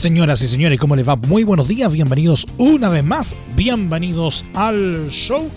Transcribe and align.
Señoras 0.00 0.40
y 0.40 0.46
señores, 0.46 0.78
¿cómo 0.78 0.96
les 0.96 1.06
va? 1.06 1.16
Muy 1.16 1.44
buenos 1.44 1.68
días, 1.68 1.92
bienvenidos 1.92 2.46
una 2.56 2.88
vez 2.88 3.04
más, 3.04 3.36
bienvenidos 3.54 4.46
al 4.54 5.10
show. 5.10 5.50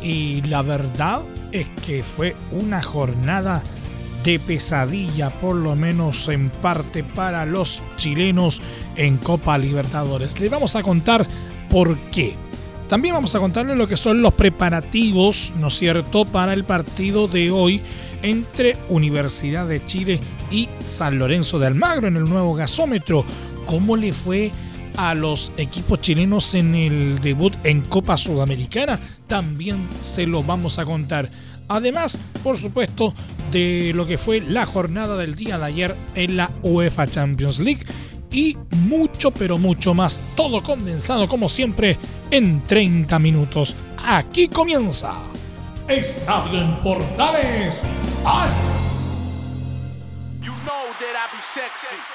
Y 0.00 0.40
la 0.48 0.62
verdad 0.62 1.20
es 1.52 1.68
que 1.84 2.02
fue 2.02 2.34
una 2.52 2.82
jornada 2.82 3.62
de 4.24 4.38
pesadilla, 4.38 5.28
por 5.28 5.56
lo 5.56 5.76
menos 5.76 6.26
en 6.28 6.48
parte 6.48 7.04
para 7.04 7.44
los 7.44 7.82
chilenos 7.98 8.62
en 8.96 9.18
Copa 9.18 9.58
Libertadores. 9.58 10.40
Les 10.40 10.50
vamos 10.50 10.74
a 10.74 10.82
contar 10.82 11.26
por 11.68 11.98
qué. 12.10 12.32
También 12.88 13.14
vamos 13.14 13.34
a 13.34 13.40
contarles 13.40 13.76
lo 13.76 13.88
que 13.88 13.98
son 13.98 14.22
los 14.22 14.32
preparativos, 14.32 15.52
¿no 15.60 15.68
es 15.68 15.74
cierto?, 15.74 16.24
para 16.24 16.54
el 16.54 16.64
partido 16.64 17.28
de 17.28 17.50
hoy 17.50 17.82
entre 18.22 18.78
Universidad 18.88 19.66
de 19.66 19.84
Chile 19.84 20.18
y 20.50 20.70
San 20.82 21.18
Lorenzo 21.18 21.58
de 21.58 21.66
Almagro 21.66 22.08
en 22.08 22.16
el 22.16 22.24
nuevo 22.24 22.54
gasómetro 22.54 23.24
cómo 23.66 23.96
le 23.96 24.12
fue 24.12 24.50
a 24.96 25.14
los 25.14 25.52
equipos 25.56 26.00
chilenos 26.00 26.54
en 26.54 26.74
el 26.74 27.20
debut 27.20 27.54
en 27.64 27.82
Copa 27.82 28.16
Sudamericana. 28.16 28.98
También 29.26 29.78
se 30.00 30.26
lo 30.26 30.42
vamos 30.42 30.78
a 30.78 30.84
contar. 30.84 31.30
Además, 31.68 32.18
por 32.42 32.56
supuesto, 32.56 33.14
de 33.50 33.92
lo 33.94 34.06
que 34.06 34.18
fue 34.18 34.40
la 34.40 34.66
jornada 34.66 35.16
del 35.16 35.34
día 35.34 35.58
de 35.58 35.64
ayer 35.64 35.96
en 36.14 36.36
la 36.36 36.50
UEFA 36.62 37.06
Champions 37.06 37.60
League. 37.60 37.84
Y 38.30 38.56
mucho, 38.70 39.30
pero 39.30 39.58
mucho 39.58 39.94
más. 39.94 40.20
Todo 40.34 40.62
condensado, 40.62 41.28
como 41.28 41.48
siempre, 41.48 41.98
en 42.30 42.62
30 42.62 43.18
minutos. 43.18 43.76
Aquí 44.06 44.48
comienza. 44.48 45.14
Estadio 45.88 46.62
en 46.62 46.74
Portales. 46.76 47.84
¡Ay! 48.24 48.50
You 50.40 50.52
know 50.64 50.84
that 50.98 51.14
I 51.14 51.36
be 51.36 51.42
sexy. 51.42 52.11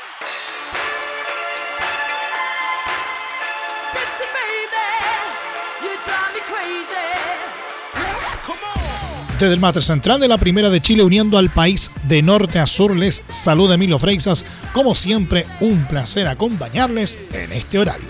Desde 9.40 9.54
el 9.54 9.60
Mater 9.60 9.84
Central 9.84 10.20
de 10.20 10.28
la 10.28 10.40
Primera 10.40 10.72
de 10.72 10.82
Chile, 10.82 11.04
uniendo 11.04 11.38
al 11.38 11.52
país 11.52 11.92
de 12.08 12.24
norte 12.24 12.58
a 12.58 12.66
sur, 12.66 12.96
les 12.96 13.22
saluda 13.28 13.76
Emilio 13.76 14.00
Freixas. 14.00 14.44
Como 14.74 14.96
siempre, 14.96 15.46
un 15.60 15.86
placer 15.88 16.26
acompañarles 16.26 17.20
en 17.32 17.52
este 17.52 17.78
horario. 17.78 18.08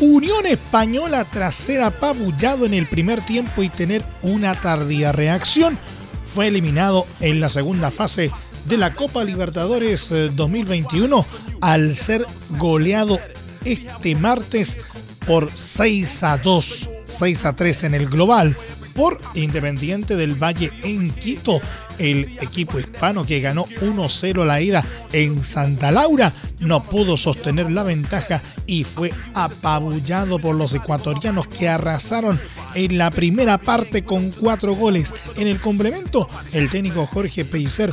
Unión 0.00 0.46
Española 0.46 1.26
tras 1.30 1.56
ser 1.56 1.82
apabullado 1.82 2.64
en 2.64 2.72
el 2.72 2.86
primer 2.86 3.20
tiempo 3.20 3.62
y 3.62 3.68
tener 3.68 4.02
una 4.22 4.54
tardía 4.54 5.12
reacción, 5.12 5.78
fue 6.24 6.48
eliminado 6.48 7.06
en 7.20 7.40
la 7.40 7.50
segunda 7.50 7.90
fase 7.90 8.30
de 8.64 8.78
la 8.78 8.94
Copa 8.94 9.24
Libertadores 9.24 10.08
2021 10.08 11.20
eh, 11.20 11.54
al 11.60 11.94
ser 11.94 12.26
goleado 12.58 13.20
este 13.64 14.14
martes 14.16 14.78
por 15.26 15.50
6 15.54 16.22
a 16.24 16.38
2, 16.38 16.90
6 17.12 17.44
a 17.44 17.56
3 17.56 17.84
en 17.84 17.94
el 17.94 18.06
global 18.06 18.56
por 18.94 19.18
Independiente 19.34 20.16
del 20.16 20.34
Valle 20.34 20.70
en 20.82 21.10
Quito, 21.12 21.60
el 21.98 22.36
equipo 22.40 22.78
hispano 22.78 23.24
que 23.24 23.40
ganó 23.40 23.66
1-0 23.80 24.44
la 24.44 24.60
ida 24.60 24.84
en 25.12 25.42
Santa 25.42 25.90
Laura, 25.90 26.32
no 26.60 26.82
pudo 26.82 27.16
sostener 27.16 27.70
la 27.70 27.82
ventaja 27.82 28.42
y 28.66 28.84
fue 28.84 29.12
apabullado 29.34 30.38
por 30.38 30.54
los 30.54 30.74
ecuatorianos 30.74 31.46
que 31.46 31.68
arrasaron 31.68 32.40
en 32.74 32.98
la 32.98 33.10
primera 33.10 33.58
parte 33.58 34.04
con 34.04 34.30
cuatro 34.30 34.74
goles. 34.74 35.14
En 35.36 35.48
el 35.48 35.58
complemento, 35.58 36.28
el 36.52 36.70
técnico 36.70 37.06
Jorge 37.06 37.44
Pellicer 37.44 37.92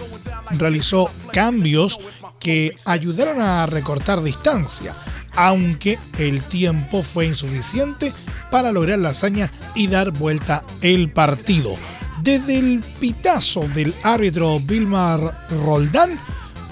realizó 0.52 1.10
cambios 1.32 2.00
que 2.40 2.76
ayudaron 2.86 3.42
a 3.42 3.66
recortar 3.66 4.22
distancia 4.22 4.96
aunque 5.36 5.98
el 6.18 6.42
tiempo 6.44 7.04
fue 7.04 7.28
insuficiente 7.28 8.14
para 8.52 8.72
lograr 8.72 9.00
la 9.00 9.10
hazaña 9.10 9.52
y 9.76 9.88
dar 9.88 10.12
vuelta 10.12 10.64
el 10.82 11.10
partido. 11.10 11.76
Desde 12.22 12.60
el 12.60 12.84
pitazo 13.00 13.68
del 13.74 13.94
árbitro 14.04 14.60
Vilmar 14.60 15.48
Roldán, 15.64 16.20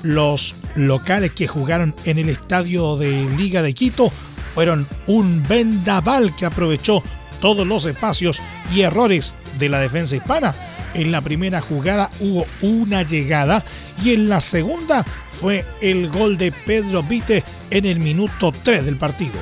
los 0.04 0.56
locales 0.76 1.32
que 1.32 1.48
jugaron 1.48 1.96
en 2.06 2.20
el 2.20 2.30
estadio 2.30 2.98
de 2.98 3.28
Liga 3.38 3.62
de 3.62 3.74
Quito 3.74 4.12
fueron 4.54 4.88
un 5.08 5.44
vendaval 5.48 6.36
que 6.36 6.46
aprovechó 6.46 7.04
todos 7.42 7.66
los 7.66 7.86
espacios 7.86 8.42
y 8.74 8.82
errores 8.82 9.36
de 9.58 9.70
la 9.70 9.80
defensa 9.80 10.16
hispana 10.16 10.54
en 10.98 11.12
la 11.12 11.22
primera 11.22 11.62
jugada 11.62 12.10
hubo 12.20 12.46
una 12.62 13.04
llegada 13.04 13.64
y 14.04 14.14
en 14.14 14.30
la 14.30 14.42
segunda 14.42 15.04
fue 15.04 15.66
el 15.82 16.10
gol 16.10 16.38
de 16.38 16.52
Pedro 16.52 17.04
Vite 17.04 17.44
en 17.70 17.86
el 17.86 18.00
minuto 18.00 18.52
3 18.52 18.84
del 18.86 18.98
partido. 18.98 19.36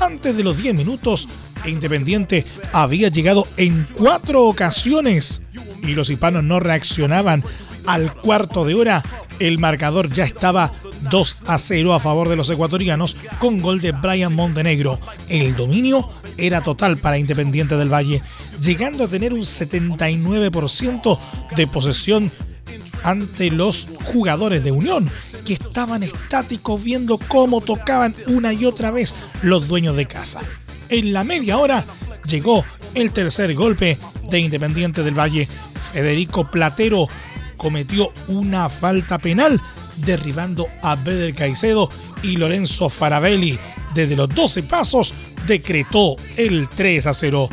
Antes 0.00 0.36
de 0.36 0.44
los 0.44 0.58
10 0.58 0.74
minutos, 0.74 1.28
Independiente 1.64 2.44
había 2.72 3.08
llegado 3.08 3.46
en 3.56 3.86
cuatro 3.96 4.44
ocasiones 4.44 5.42
y 5.82 5.94
los 5.94 6.10
hispanos 6.10 6.44
no 6.44 6.60
reaccionaban. 6.60 7.42
Al 7.86 8.12
cuarto 8.14 8.64
de 8.64 8.74
hora, 8.74 9.02
el 9.38 9.58
marcador 9.58 10.10
ya 10.10 10.24
estaba 10.24 10.72
2 11.10 11.36
a 11.46 11.58
0 11.58 11.94
a 11.94 12.00
favor 12.00 12.28
de 12.28 12.36
los 12.36 12.50
ecuatorianos 12.50 13.16
con 13.38 13.60
gol 13.60 13.80
de 13.80 13.92
Brian 13.92 14.34
Montenegro. 14.34 14.98
El 15.28 15.54
dominio 15.54 16.08
era 16.36 16.62
total 16.62 16.96
para 16.98 17.18
Independiente 17.18 17.76
del 17.76 17.92
Valle, 17.92 18.22
llegando 18.60 19.04
a 19.04 19.08
tener 19.08 19.32
un 19.32 19.42
79% 19.42 21.18
de 21.54 21.66
posesión 21.66 22.32
ante 23.02 23.50
los 23.50 23.88
jugadores 24.04 24.64
de 24.64 24.72
Unión, 24.72 25.08
que 25.44 25.52
estaban 25.52 26.02
estáticos 26.02 26.82
viendo 26.82 27.18
cómo 27.28 27.60
tocaban 27.60 28.14
una 28.26 28.52
y 28.52 28.64
otra 28.64 28.90
vez 28.90 29.14
los 29.42 29.68
dueños 29.68 29.96
de 29.96 30.06
casa. 30.06 30.40
En 30.88 31.12
la 31.12 31.24
media 31.24 31.58
hora 31.58 31.84
llegó 32.28 32.64
el 32.94 33.12
tercer 33.12 33.54
golpe 33.54 33.98
de 34.30 34.38
Independiente 34.38 35.02
del 35.02 35.18
Valle. 35.18 35.46
Federico 35.92 36.50
Platero 36.50 37.08
cometió 37.56 38.12
una 38.28 38.68
falta 38.68 39.18
penal 39.18 39.60
derribando 39.96 40.68
a 40.82 40.94
Beder 40.94 41.34
Caicedo 41.34 41.88
y 42.22 42.36
Lorenzo 42.36 42.88
Farabelli. 42.88 43.58
Desde 43.94 44.16
los 44.16 44.28
12 44.28 44.62
pasos 44.64 45.14
decretó 45.46 46.16
el 46.36 46.68
3 46.68 47.06
a 47.06 47.12
0. 47.12 47.48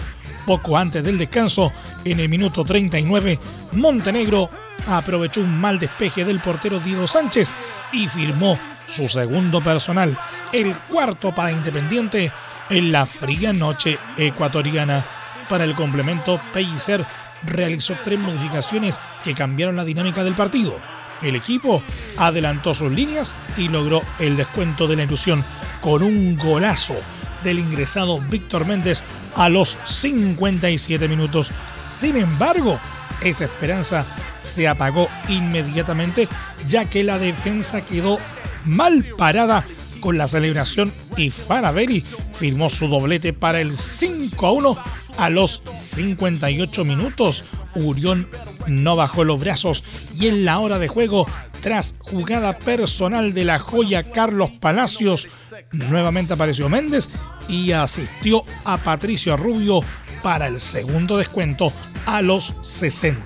Poco 0.46 0.78
antes 0.78 1.04
del 1.04 1.18
descanso, 1.18 1.72
en 2.04 2.20
el 2.20 2.28
minuto 2.28 2.66
39, 2.66 3.40
Montenegro 3.74 4.50
aprovechó 4.88 5.40
un 5.40 5.58
mal 5.58 5.80
despeje 5.80 6.26
del 6.26 6.42
portero 6.42 6.80
Diego 6.82 7.08
Sánchez 7.08 7.54
y 7.94 8.10
firmó 8.10 8.60
su 8.88 9.08
segundo 9.08 9.64
personal, 9.64 10.18
el 10.52 10.76
cuarto 10.76 11.34
para 11.34 11.52
Independiente 11.52 12.32
en 12.70 12.92
la 12.92 13.06
fría 13.06 13.54
noche 13.54 13.98
ecuatoriana. 14.18 15.06
Para 15.50 15.64
el 15.64 15.76
complemento, 15.76 16.42
Pellicer 16.54 17.06
realizó 17.44 17.96
tres 18.04 18.20
modificaciones 18.20 19.00
que 19.24 19.34
cambiaron 19.34 19.76
la 19.76 19.86
dinámica 19.86 20.24
del 20.24 20.34
partido. 20.34 20.80
El 21.22 21.36
equipo 21.36 21.82
adelantó 22.18 22.74
sus 22.74 22.92
líneas 22.92 23.34
y 23.58 23.70
logró 23.70 24.02
el 24.20 24.36
descuento 24.36 24.88
de 24.88 24.98
la 24.98 25.04
ilusión 25.04 25.44
con 25.82 26.04
un 26.04 26.38
golazo 26.38 26.96
del 27.44 27.60
ingresado 27.60 28.20
Víctor 28.30 28.66
Méndez 28.66 29.04
a 29.36 29.50
los 29.50 29.78
57 29.86 31.08
minutos. 31.08 31.52
Sin 31.86 32.18
embargo, 32.18 32.80
esa 33.22 33.46
esperanza 33.46 34.06
se 34.38 34.68
apagó 34.68 35.10
inmediatamente 35.30 36.28
ya 36.68 36.86
que 36.86 37.04
la 37.04 37.18
defensa 37.18 37.86
quedó 37.86 38.18
mal 38.66 39.06
parada 39.18 39.66
con 40.00 40.18
la 40.18 40.28
celebración 40.28 40.92
y 41.18 41.30
Farabelli 41.30 42.04
firmó 42.34 42.70
su 42.70 42.88
doblete 42.88 43.34
para 43.34 43.62
el 43.62 43.76
5 43.76 44.46
a 44.46 44.52
1 44.52 44.78
a 45.18 45.30
los 45.30 45.62
58 45.76 46.86
minutos. 46.86 47.44
Urión 47.76 48.28
no 48.68 48.96
bajó 48.96 49.24
los 49.24 49.40
brazos 49.40 49.84
y 50.16 50.28
en 50.28 50.46
la 50.46 50.60
hora 50.60 50.80
de 50.80 50.88
juego, 50.88 51.28
tras 51.62 51.96
jugada 52.00 52.60
personal 52.60 53.34
de 53.34 53.46
la 53.46 53.60
joya 53.60 54.12
Carlos 54.12 54.52
Palacios, 54.60 55.28
nuevamente 55.72 56.34
apareció 56.34 56.70
Méndez 56.70 57.10
y 57.48 57.72
asistió 57.72 58.44
a 58.66 58.78
Patricio 58.78 59.38
Rubio 59.38 59.82
para 60.22 60.48
el 60.48 60.60
segundo 60.60 61.18
descuento 61.18 61.72
a 62.06 62.22
los 62.22 62.54
60. 62.62 63.24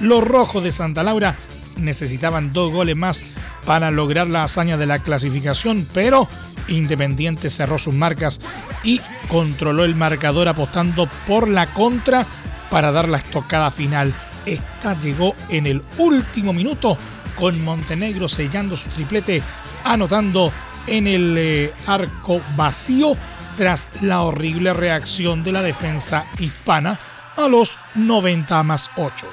Los 0.00 0.24
rojos 0.24 0.62
de 0.64 0.72
Santa 0.72 1.02
Laura 1.02 1.36
necesitaban 1.76 2.52
dos 2.52 2.72
goles 2.72 2.96
más 2.96 3.24
para 3.64 3.90
lograr 3.90 4.26
la 4.26 4.44
hazaña 4.44 4.76
de 4.76 4.86
la 4.86 5.00
clasificación, 5.00 5.86
pero 5.92 6.28
Independiente 6.70 7.50
cerró 7.50 7.78
sus 7.78 7.94
marcas 7.94 8.40
y 8.82 9.00
controló 9.28 9.84
el 9.84 9.94
marcador 9.94 10.48
apostando 10.48 11.08
por 11.26 11.48
la 11.48 11.66
contra 11.66 12.26
para 12.70 12.92
dar 12.92 13.08
la 13.08 13.18
estocada 13.18 13.70
final. 13.70 14.14
Esta 14.46 14.98
llegó 14.98 15.34
en 15.48 15.66
el 15.66 15.82
último 15.98 16.52
minuto 16.52 16.96
con 17.36 17.62
Montenegro 17.62 18.28
sellando 18.28 18.76
su 18.76 18.88
triplete, 18.88 19.42
anotando 19.84 20.52
en 20.86 21.06
el 21.06 21.36
eh, 21.38 21.72
arco 21.86 22.40
vacío 22.56 23.16
tras 23.56 24.02
la 24.02 24.22
horrible 24.22 24.72
reacción 24.72 25.42
de 25.42 25.52
la 25.52 25.62
defensa 25.62 26.26
hispana 26.38 26.98
a 27.36 27.48
los 27.48 27.78
90 27.94 28.62
más 28.62 28.90
8. 28.96 29.26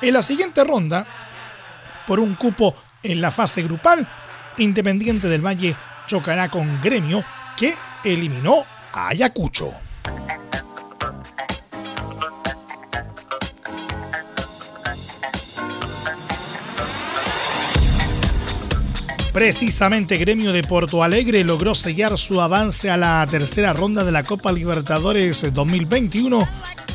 En 0.00 0.14
la 0.14 0.22
siguiente 0.22 0.64
ronda, 0.64 1.06
por 2.06 2.20
un 2.20 2.34
cupo 2.34 2.74
en 3.02 3.20
la 3.20 3.30
fase 3.30 3.62
grupal, 3.62 4.08
Independiente 4.58 5.28
del 5.28 5.46
Valle 5.46 5.76
chocará 6.08 6.48
con 6.48 6.80
Gremio 6.80 7.22
que 7.56 7.74
eliminó 8.02 8.64
a 8.92 9.08
Ayacucho. 9.08 9.70
Precisamente 19.32 20.16
Gremio 20.16 20.52
de 20.52 20.62
Porto 20.62 21.04
Alegre 21.04 21.44
logró 21.44 21.74
sellar 21.74 22.16
su 22.16 22.40
avance 22.40 22.90
a 22.90 22.96
la 22.96 23.24
tercera 23.30 23.74
ronda 23.74 24.02
de 24.02 24.10
la 24.10 24.24
Copa 24.24 24.50
Libertadores 24.50 25.52
2021 25.52 26.48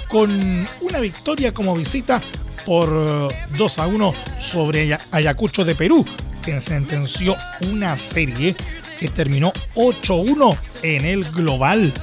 con 0.10 0.68
una 0.82 1.00
victoria 1.00 1.54
como 1.54 1.76
visita 1.76 2.20
por 2.66 3.32
2 3.56 3.80
a 3.80 3.88
1 3.88 4.14
sobre 4.40 4.98
Ayacucho 5.12 5.64
de 5.64 5.76
Perú, 5.76 6.06
quien 6.42 6.60
sentenció 6.60 7.36
una 7.62 7.96
serie 7.96 8.56
que 9.04 9.10
terminó 9.10 9.52
8-1 9.76 10.58
en 10.82 11.04
el 11.04 11.26
global. 11.26 11.94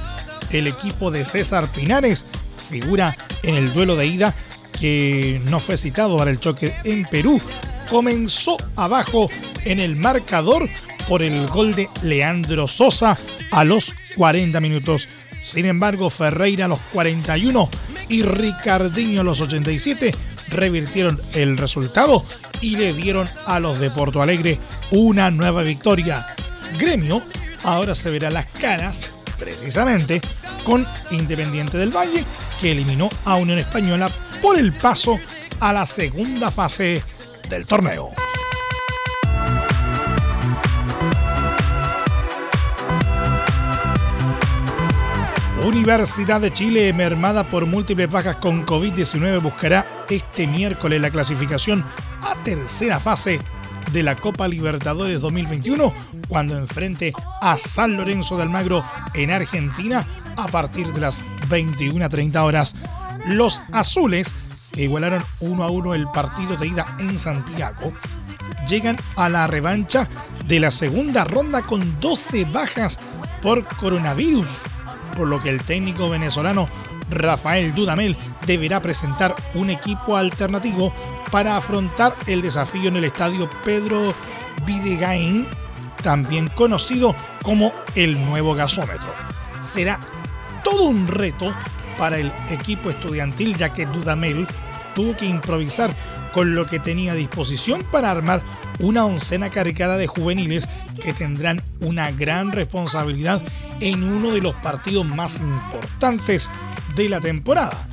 El 0.51 0.67
equipo 0.67 1.09
de 1.09 1.25
César 1.25 1.71
Pinares 1.71 2.27
figura 2.69 3.17
en 3.41 3.55
el 3.55 3.73
duelo 3.73 3.95
de 3.95 4.05
ida 4.05 4.35
que 4.79 5.41
no 5.45 5.59
fue 5.59 5.77
citado 5.77 6.15
para 6.15 6.29
el 6.29 6.39
choque 6.39 6.75
en 6.83 7.05
Perú. 7.05 7.41
Comenzó 7.89 8.55
abajo 8.75 9.31
en 9.65 9.79
el 9.79 9.95
marcador 9.95 10.69
por 11.09 11.23
el 11.23 11.47
gol 11.47 11.73
de 11.73 11.89
Leandro 12.03 12.67
Sosa 12.67 13.17
a 13.49 13.63
los 13.63 13.95
40 14.15 14.61
minutos. 14.61 15.09
Sin 15.41 15.65
embargo, 15.65 16.11
Ferreira 16.11 16.65
a 16.65 16.67
los 16.67 16.81
41 16.93 17.67
y 18.09 18.21
Ricardinho 18.21 19.21
a 19.21 19.23
los 19.23 19.41
87 19.41 20.13
revirtieron 20.49 21.19
el 21.33 21.57
resultado 21.57 22.23
y 22.61 22.75
le 22.75 22.93
dieron 22.93 23.27
a 23.47 23.59
los 23.59 23.79
de 23.79 23.89
Porto 23.89 24.21
Alegre 24.21 24.59
una 24.91 25.31
nueva 25.31 25.63
victoria. 25.63 26.27
Gremio 26.77 27.21
ahora 27.63 27.95
se 27.95 28.09
verá 28.09 28.29
las 28.29 28.45
caras 28.45 29.03
precisamente 29.37 30.21
con 30.63 30.87
Independiente 31.11 31.77
del 31.77 31.95
Valle 31.95 32.23
que 32.59 32.71
eliminó 32.71 33.09
a 33.25 33.35
Unión 33.35 33.59
Española 33.59 34.09
por 34.41 34.57
el 34.57 34.71
paso 34.73 35.19
a 35.59 35.73
la 35.73 35.85
segunda 35.85 36.51
fase 36.51 37.03
del 37.49 37.65
torneo. 37.65 38.11
Universidad 45.63 46.41
de 46.41 46.51
Chile, 46.51 46.91
mermada 46.91 47.43
por 47.43 47.67
múltiples 47.67 48.09
bajas 48.09 48.37
con 48.37 48.65
COVID-19, 48.65 49.41
buscará 49.41 49.85
este 50.09 50.47
miércoles 50.47 50.99
la 50.99 51.11
clasificación 51.11 51.85
a 52.21 52.35
tercera 52.43 52.99
fase 52.99 53.39
de 53.91 54.03
la 54.03 54.15
Copa 54.15 54.47
Libertadores 54.47 55.21
2021 55.21 55.93
cuando 56.27 56.57
enfrente 56.57 57.13
a 57.41 57.57
San 57.57 57.97
Lorenzo 57.97 58.37
de 58.37 58.43
Almagro 58.43 58.83
en 59.13 59.31
Argentina 59.31 60.05
a 60.37 60.47
partir 60.47 60.87
de 60.93 61.01
las 61.01 61.23
21.30 61.49 62.37
horas. 62.37 62.75
Los 63.27 63.61
azules, 63.71 64.33
que 64.71 64.83
igualaron 64.83 65.23
1 65.41 65.63
a 65.63 65.69
1 65.69 65.93
el 65.93 66.07
partido 66.07 66.55
de 66.55 66.67
ida 66.67 66.85
en 66.99 67.19
Santiago, 67.19 67.91
llegan 68.67 68.97
a 69.15 69.29
la 69.29 69.47
revancha 69.47 70.07
de 70.47 70.59
la 70.59 70.71
segunda 70.71 71.23
ronda 71.23 71.61
con 71.61 71.99
12 71.99 72.45
bajas 72.45 72.99
por 73.41 73.65
coronavirus 73.65 74.63
por 75.11 75.27
lo 75.27 75.41
que 75.41 75.49
el 75.49 75.61
técnico 75.61 76.09
venezolano 76.09 76.67
Rafael 77.11 77.73
Dudamel 77.73 78.17
deberá 78.45 78.81
presentar 78.81 79.35
un 79.53 79.69
equipo 79.69 80.17
alternativo 80.17 80.93
para 81.31 81.57
afrontar 81.57 82.15
el 82.27 82.41
desafío 82.41 82.87
en 82.89 82.97
el 82.97 83.05
estadio 83.05 83.49
Pedro 83.63 84.13
Videgain, 84.65 85.47
también 86.01 86.47
conocido 86.49 87.15
como 87.43 87.71
el 87.95 88.23
nuevo 88.25 88.55
gasómetro. 88.55 89.13
Será 89.61 89.99
todo 90.63 90.83
un 90.83 91.07
reto 91.07 91.53
para 91.97 92.17
el 92.17 92.31
equipo 92.49 92.89
estudiantil 92.89 93.55
ya 93.55 93.73
que 93.73 93.85
Dudamel 93.85 94.47
tuvo 94.95 95.15
que 95.15 95.25
improvisar 95.25 95.93
con 96.33 96.55
lo 96.55 96.65
que 96.65 96.79
tenía 96.79 97.11
a 97.11 97.15
disposición 97.15 97.83
para 97.91 98.09
armar 98.09 98.41
una 98.79 99.05
oncena 99.05 99.49
cargada 99.49 99.97
de 99.97 100.07
juveniles 100.07 100.67
que 101.01 101.13
tendrán 101.13 101.61
una 101.81 102.11
gran 102.11 102.51
responsabilidad 102.51 103.41
en 103.79 104.03
uno 104.03 104.31
de 104.31 104.41
los 104.41 104.55
partidos 104.55 105.05
más 105.05 105.39
importantes 105.39 106.49
de 106.95 107.09
la 107.09 107.19
temporada. 107.19 107.87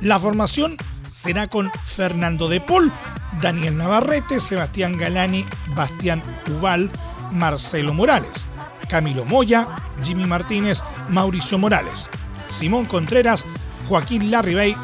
La 0.00 0.18
formación 0.18 0.76
será 1.10 1.48
con 1.48 1.70
Fernando 1.84 2.48
de 2.48 2.60
Paul, 2.60 2.92
Daniel 3.40 3.76
Navarrete, 3.76 4.40
Sebastián 4.40 4.96
Galani, 4.96 5.44
Bastián 5.74 6.22
Ubal, 6.48 6.90
Marcelo 7.32 7.94
Morales, 7.94 8.46
Camilo 8.88 9.24
Moya, 9.24 9.68
Jimmy 10.02 10.26
Martínez, 10.26 10.82
Mauricio 11.08 11.58
Morales, 11.58 12.08
Simón 12.48 12.86
Contreras, 12.86 13.44
Joaquín 13.88 14.30
Larribey, 14.30 14.76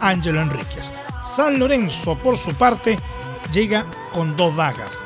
Ángelo 0.00 0.40
Enríquez. 0.40 0.92
San 1.22 1.58
Lorenzo, 1.58 2.16
por 2.18 2.38
su 2.38 2.54
parte, 2.54 2.98
llega 3.52 3.84
con 4.12 4.36
dos 4.36 4.54
vagas. 4.56 5.04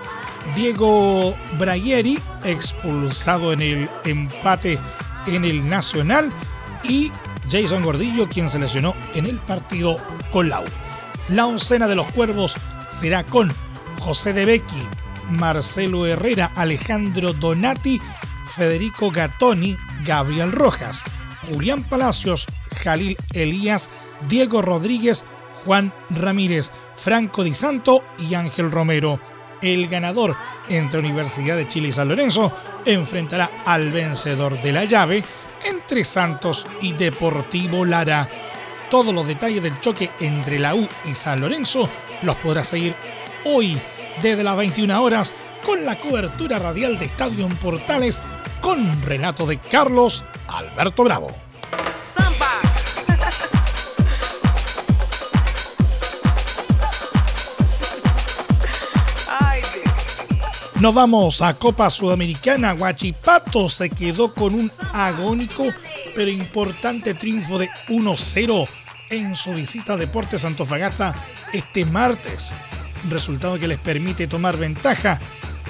Diego 0.55 1.35
Brayeri, 1.59 2.19
expulsado 2.45 3.53
en 3.53 3.63
el 3.63 3.91
empate 4.05 4.79
en 5.27 5.45
el 5.45 5.69
Nacional, 5.69 6.31
y 6.85 7.11
Jason 7.51 7.83
Gordillo, 7.83 8.29
quien 8.29 8.49
se 8.49 8.59
lesionó 8.59 8.95
en 9.15 9.27
el 9.27 9.39
partido 9.39 9.97
con 10.31 10.49
Lau. 10.49 10.65
La 11.29 11.47
oncena 11.47 11.87
de 11.87 11.95
los 11.95 12.07
cuervos 12.09 12.57
será 12.89 13.25
con 13.25 13.53
José 14.01 14.33
De 14.33 14.45
Becchi, 14.45 14.83
Marcelo 15.31 16.07
Herrera, 16.07 16.53
Alejandro 16.55 17.33
Donati, 17.33 18.01
Federico 18.47 19.11
Gattoni, 19.11 19.77
Gabriel 20.05 20.53
Rojas, 20.53 21.03
Julián 21.49 21.85
Palacios, 21.85 22.47
Jalil 22.83 23.17
Elías, 23.33 23.89
Diego 24.29 24.63
Rodríguez, 24.63 25.25
Juan 25.65 25.93
Ramírez, 26.11 26.73
Franco 26.97 27.43
Di 27.43 27.55
Santo 27.55 28.05
y 28.19 28.35
Ángel 28.35 28.71
Romero. 28.71 29.19
El 29.63 29.89
ganador 29.89 30.37
entre 30.69 31.01
Universidad 31.01 31.57
de 31.57 31.67
Chile 31.67 31.89
y 31.89 31.93
San 31.93 32.09
Lorenzo 32.09 32.55
enfrentará 32.85 33.51
al 33.65 33.91
vencedor 33.93 34.61
de 34.61 34.73
la 34.73 34.85
llave 34.85 35.25
entre 35.65 36.05
Santos 36.05 36.67
y 36.81 36.93
Deportivo 36.93 37.85
Lara. 37.85 38.29
Todos 38.91 39.15
los 39.15 39.27
detalles 39.27 39.63
del 39.63 39.81
choque 39.81 40.11
entre 40.21 40.59
la 40.59 40.75
U 40.75 40.89
y 41.05 41.15
San 41.15 41.41
Lorenzo 41.41 41.89
los 42.23 42.37
podrás 42.37 42.69
seguir 42.69 42.95
hoy 43.45 43.79
desde 44.23 44.45
las 44.45 44.57
21 44.57 45.03
horas 45.03 45.35
con 45.65 45.85
la 45.85 45.97
cobertura 45.97 46.59
radial 46.59 46.99
de 46.99 47.07
Estadio 47.07 47.47
en 47.47 47.57
Portales 47.57 48.23
con 48.61 49.03
relato 49.03 49.47
de 49.47 49.59
Carlos 49.59 50.25
Alberto 50.49 51.05
Bravo. 51.05 51.31
Nos 60.85 60.95
vamos 60.95 61.41
a 61.41 61.55
Copa 61.55 61.89
Sudamericana. 61.89 62.73
Guachipato 62.73 63.71
se 63.71 63.89
quedó 63.89 64.35
con 64.35 64.53
un 64.53 64.71
agónico 64.93 65.65
pero 66.15 66.31
importante 66.31 67.15
triunfo 67.15 67.59
de 67.59 67.71
1-0 67.89 68.69
en 69.09 69.35
su 69.35 69.55
visita 69.55 69.95
a 69.95 69.97
Deportes 69.97 70.45
Antofagasta 70.45 71.15
este 71.55 71.87
martes. 71.87 72.53
Resultado 73.09 73.59
que 73.59 73.67
les 73.67 73.79
permite 73.79 74.27
tomar 74.27 74.59
ventaja 74.59 75.19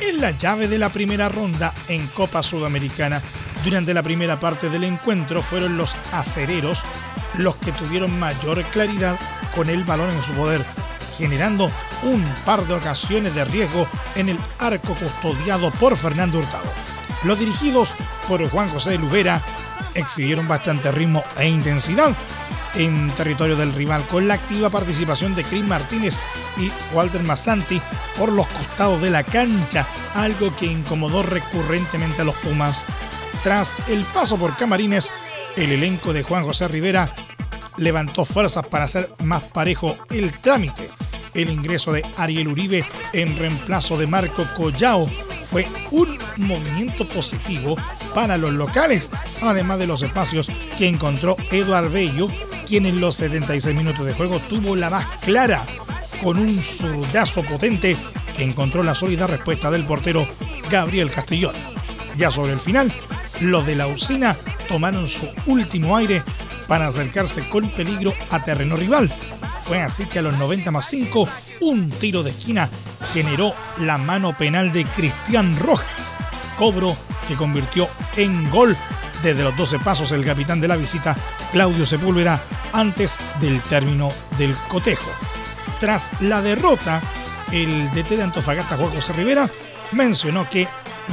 en 0.00 0.20
la 0.20 0.32
llave 0.32 0.66
de 0.66 0.78
la 0.78 0.88
primera 0.88 1.28
ronda 1.28 1.72
en 1.86 2.08
Copa 2.08 2.42
Sudamericana. 2.42 3.22
Durante 3.62 3.94
la 3.94 4.02
primera 4.02 4.40
parte 4.40 4.68
del 4.68 4.82
encuentro 4.82 5.42
fueron 5.42 5.76
los 5.76 5.94
acereros 6.10 6.82
los 7.38 7.54
que 7.54 7.70
tuvieron 7.70 8.18
mayor 8.18 8.64
claridad 8.64 9.16
con 9.54 9.70
el 9.70 9.84
balón 9.84 10.10
en 10.10 10.24
su 10.24 10.32
poder 10.32 10.66
generando 11.16 11.70
un 12.04 12.24
par 12.44 12.66
de 12.66 12.74
ocasiones 12.74 13.34
de 13.34 13.44
riesgo 13.44 13.88
en 14.14 14.28
el 14.28 14.38
arco 14.58 14.94
custodiado 14.94 15.70
por 15.72 15.96
Fernando 15.96 16.38
Hurtado. 16.38 16.70
Los 17.24 17.38
dirigidos 17.38 17.94
por 18.28 18.46
Juan 18.48 18.68
José 18.68 18.98
Luvera 18.98 19.42
exhibieron 19.94 20.46
bastante 20.46 20.92
ritmo 20.92 21.24
e 21.36 21.48
intensidad, 21.48 22.14
en 22.74 23.10
territorio 23.12 23.56
del 23.56 23.72
rival, 23.72 24.04
con 24.06 24.28
la 24.28 24.34
activa 24.34 24.68
participación 24.68 25.34
de 25.34 25.44
Chris 25.44 25.64
Martínez 25.64 26.18
y 26.56 26.70
Walter 26.94 27.22
Massanti 27.22 27.80
por 28.18 28.30
los 28.30 28.46
costados 28.48 29.00
de 29.00 29.10
la 29.10 29.22
cancha, 29.22 29.86
algo 30.14 30.54
que 30.56 30.66
incomodó 30.66 31.22
recurrentemente 31.22 32.22
a 32.22 32.24
los 32.24 32.34
Pumas. 32.36 32.84
Tras 33.42 33.74
el 33.88 34.04
paso 34.04 34.36
por 34.36 34.56
Camarines, 34.56 35.10
el 35.56 35.72
elenco 35.72 36.12
de 36.12 36.22
Juan 36.22 36.44
José 36.44 36.68
Rivera 36.68 37.14
levantó 37.76 38.24
fuerzas 38.24 38.66
para 38.66 38.84
hacer 38.84 39.10
más 39.22 39.42
parejo 39.44 39.96
el 40.10 40.32
trámite. 40.32 40.88
El 41.34 41.50
ingreso 41.50 41.92
de 41.92 42.04
Ariel 42.16 42.48
Uribe 42.48 42.84
en 43.12 43.36
reemplazo 43.36 43.98
de 43.98 44.06
Marco 44.06 44.46
Collao 44.56 45.08
fue 45.50 45.66
un 45.90 46.18
movimiento 46.38 47.06
positivo 47.08 47.76
para 48.14 48.38
los 48.38 48.52
locales, 48.52 49.10
además 49.42 49.78
de 49.78 49.86
los 49.86 50.02
espacios 50.02 50.50
que 50.78 50.88
encontró 50.88 51.36
Eduard 51.50 51.90
Bello, 51.90 52.28
quien 52.66 52.86
en 52.86 53.00
los 53.00 53.16
76 53.16 53.76
minutos 53.76 54.06
de 54.06 54.14
juego 54.14 54.40
tuvo 54.40 54.76
la 54.76 54.90
más 54.90 55.06
clara 55.22 55.64
con 56.22 56.38
un 56.38 56.62
zurdazo 56.62 57.42
potente 57.42 57.96
que 58.36 58.44
encontró 58.44 58.82
la 58.82 58.94
sólida 58.94 59.26
respuesta 59.26 59.70
del 59.70 59.84
portero 59.84 60.26
Gabriel 60.70 61.10
Castellón. 61.10 61.54
Ya 62.16 62.30
sobre 62.30 62.52
el 62.52 62.60
final, 62.60 62.90
los 63.40 63.66
de 63.66 63.76
la 63.76 63.86
usina 63.86 64.36
tomaron 64.68 65.08
su 65.08 65.28
último 65.46 65.96
aire 65.96 66.22
para 66.68 66.86
acercarse 66.86 67.48
con 67.48 67.68
peligro 67.70 68.14
a 68.30 68.42
terreno 68.42 68.76
rival. 68.76 69.12
Fue 69.64 69.80
así 69.80 70.04
que 70.04 70.18
a 70.18 70.22
los 70.22 70.36
90 70.38 70.70
más 70.70 70.84
5, 70.86 71.26
un 71.62 71.90
tiro 71.90 72.22
de 72.22 72.30
esquina 72.30 72.68
generó 73.14 73.54
la 73.78 73.96
mano 73.96 74.36
penal 74.36 74.70
de 74.72 74.84
Cristian 74.84 75.58
Rojas. 75.58 76.14
Cobro 76.58 76.94
que 77.26 77.34
convirtió 77.34 77.88
en 78.16 78.50
gol 78.50 78.76
desde 79.22 79.42
los 79.42 79.56
12 79.56 79.78
pasos 79.78 80.12
el 80.12 80.22
capitán 80.22 80.60
de 80.60 80.68
la 80.68 80.76
visita, 80.76 81.16
Claudio 81.50 81.86
Sepúlveda, 81.86 82.42
antes 82.74 83.18
del 83.40 83.62
término 83.62 84.10
del 84.36 84.54
cotejo. 84.68 85.10
Tras 85.80 86.10
la 86.20 86.42
derrota, 86.42 87.00
el 87.50 87.90
DT 87.92 88.16
de 88.16 88.22
Antofagasta, 88.22 88.76
Juan 88.76 88.90
José 88.90 89.14
Rivera, 89.14 89.48
mencionó 89.92 90.48
que 90.50 90.68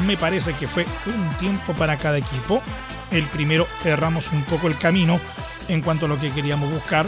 me 0.05 0.17
parece 0.17 0.53
que 0.53 0.67
fue 0.67 0.85
un 1.05 1.37
tiempo 1.37 1.71
para 1.73 1.95
cada 1.95 2.17
equipo. 2.17 2.61
El 3.11 3.23
primero 3.27 3.65
erramos 3.85 4.29
un 4.33 4.43
poco 4.43 4.67
el 4.67 4.77
camino 4.77 5.21
en 5.69 5.81
cuanto 5.81 6.05
a 6.05 6.09
lo 6.09 6.19
que 6.19 6.31
queríamos 6.31 6.69
buscar 6.69 7.07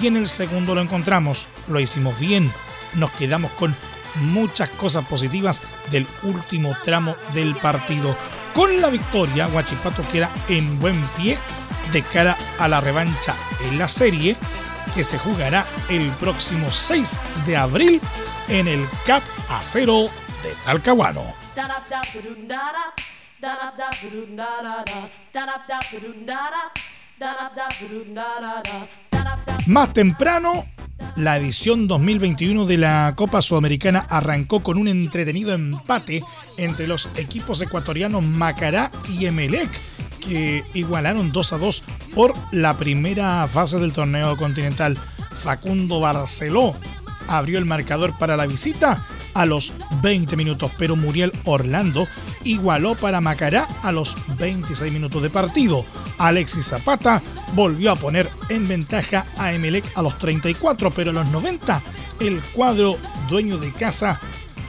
y 0.00 0.06
en 0.06 0.16
el 0.16 0.28
segundo 0.28 0.74
lo 0.74 0.80
encontramos. 0.80 1.48
Lo 1.68 1.80
hicimos 1.80 2.18
bien. 2.18 2.52
Nos 2.94 3.10
quedamos 3.12 3.50
con 3.52 3.74
muchas 4.16 4.70
cosas 4.70 5.04
positivas 5.06 5.62
del 5.90 6.06
último 6.22 6.76
tramo 6.82 7.16
del 7.34 7.56
partido. 7.56 8.16
Con 8.54 8.80
la 8.80 8.88
victoria, 8.88 9.46
Guachipato 9.46 10.02
queda 10.08 10.30
en 10.48 10.78
buen 10.80 11.00
pie 11.16 11.38
de 11.92 12.02
cara 12.02 12.36
a 12.58 12.68
la 12.68 12.80
revancha 12.80 13.34
en 13.62 13.78
la 13.78 13.88
serie 13.88 14.36
que 14.94 15.04
se 15.04 15.18
jugará 15.18 15.66
el 15.88 16.10
próximo 16.12 16.70
6 16.70 17.18
de 17.46 17.56
abril 17.56 18.00
en 18.48 18.66
el 18.66 18.88
CAP 19.04 19.22
Acero 19.50 20.04
de 20.42 20.52
Talcahuano. 20.64 21.34
Más 29.66 29.92
temprano, 29.92 30.64
la 31.16 31.36
edición 31.38 31.88
2021 31.88 32.66
de 32.66 32.78
la 32.78 33.14
Copa 33.16 33.42
Sudamericana 33.42 34.06
arrancó 34.08 34.62
con 34.62 34.78
un 34.78 34.88
entretenido 34.88 35.54
empate 35.54 36.22
entre 36.56 36.86
los 36.86 37.08
equipos 37.16 37.60
ecuatorianos 37.60 38.24
Macará 38.24 38.90
y 39.08 39.26
Emelec, 39.26 39.70
que 40.20 40.62
igualaron 40.74 41.32
2 41.32 41.52
a 41.52 41.58
2 41.58 41.82
por 42.14 42.34
la 42.52 42.76
primera 42.76 43.46
fase 43.48 43.78
del 43.78 43.92
torneo 43.92 44.36
continental. 44.36 44.96
Facundo 45.42 46.00
Barceló 46.00 46.74
abrió 47.28 47.58
el 47.58 47.64
marcador 47.64 48.16
para 48.18 48.36
la 48.36 48.46
visita 48.46 49.04
a 49.36 49.44
los 49.44 49.74
20 50.02 50.34
minutos, 50.34 50.72
pero 50.78 50.96
Muriel 50.96 51.30
Orlando 51.44 52.08
igualó 52.42 52.94
para 52.94 53.20
Macará 53.20 53.68
a 53.82 53.92
los 53.92 54.16
26 54.38 54.90
minutos 54.92 55.22
de 55.22 55.28
partido. 55.28 55.84
Alexis 56.16 56.68
Zapata 56.68 57.22
volvió 57.52 57.92
a 57.92 57.96
poner 57.96 58.30
en 58.48 58.66
ventaja 58.66 59.26
a 59.36 59.52
Emelec 59.52 59.84
a 59.94 60.02
los 60.02 60.18
34, 60.18 60.90
pero 60.90 61.10
a 61.10 61.14
los 61.14 61.28
90 61.28 61.82
el 62.20 62.40
cuadro 62.54 62.96
dueño 63.28 63.58
de 63.58 63.72
casa 63.72 64.18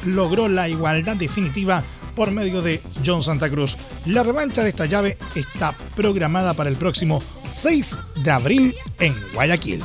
logró 0.05 0.49
la 0.49 0.67
igualdad 0.67 1.15
definitiva 1.15 1.81
por 2.13 2.31
medio 2.31 2.61
de 2.61 2.81
John 3.05 3.23
Santa 3.23 3.49
Cruz. 3.49 3.77
La 4.05 4.23
revancha 4.23 4.63
de 4.63 4.69
esta 4.69 4.85
llave 4.85 5.17
está 5.33 5.73
programada 5.95 6.53
para 6.55 6.69
el 6.69 6.75
próximo 6.75 7.21
6 7.51 7.95
de 8.23 8.31
abril 8.31 8.75
en 8.99 9.15
Guayaquil. 9.33 9.81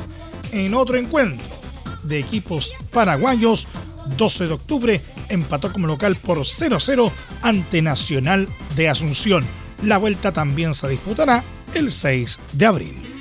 En 0.51 0.73
otro 0.73 0.97
encuentro 0.97 1.47
de 2.03 2.19
equipos 2.19 2.73
paraguayos, 2.91 3.67
12 4.17 4.47
de 4.47 4.53
octubre, 4.53 5.01
empató 5.29 5.71
como 5.71 5.87
local 5.87 6.15
por 6.15 6.39
0-0 6.39 7.11
ante 7.41 7.81
Nacional 7.81 8.47
de 8.75 8.89
Asunción. 8.89 9.45
La 9.83 9.97
vuelta 9.97 10.31
también 10.31 10.73
se 10.73 10.89
disputará 10.89 11.43
el 11.73 11.91
6 11.91 12.39
de 12.53 12.65
abril. 12.65 13.13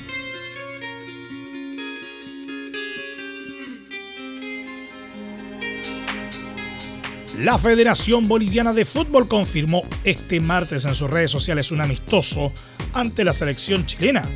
La 7.38 7.58
Federación 7.58 8.28
Boliviana 8.28 8.72
de 8.72 8.84
Fútbol 8.84 9.26
confirmó 9.26 9.82
este 10.04 10.38
martes 10.38 10.84
en 10.84 10.94
sus 10.94 11.10
redes 11.10 11.30
sociales 11.30 11.72
un 11.72 11.80
amistoso 11.80 12.52
ante 12.92 13.24
la 13.24 13.32
selección 13.32 13.84
chilena, 13.84 14.30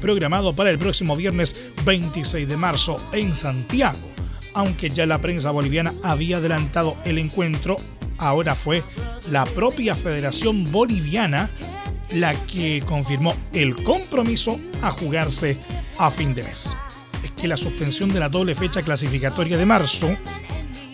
programado 0.00 0.54
para 0.54 0.70
el 0.70 0.78
próximo 0.78 1.16
viernes 1.16 1.54
26 1.84 2.48
de 2.48 2.56
marzo 2.56 2.96
en 3.12 3.34
Santiago 3.34 4.15
aunque 4.56 4.88
ya 4.88 5.04
la 5.04 5.20
prensa 5.20 5.50
boliviana 5.50 5.92
había 6.02 6.38
adelantado 6.38 6.96
el 7.04 7.18
encuentro, 7.18 7.76
ahora 8.16 8.54
fue 8.54 8.82
la 9.30 9.44
propia 9.44 9.94
Federación 9.94 10.64
Boliviana 10.72 11.50
la 12.14 12.34
que 12.46 12.82
confirmó 12.86 13.34
el 13.52 13.76
compromiso 13.82 14.58
a 14.80 14.90
jugarse 14.90 15.58
a 15.98 16.10
fin 16.10 16.32
de 16.34 16.42
mes. 16.42 16.74
Es 17.22 17.32
que 17.32 17.48
la 17.48 17.58
suspensión 17.58 18.12
de 18.14 18.20
la 18.20 18.30
doble 18.30 18.54
fecha 18.54 18.80
clasificatoria 18.80 19.58
de 19.58 19.66
marzo 19.66 20.16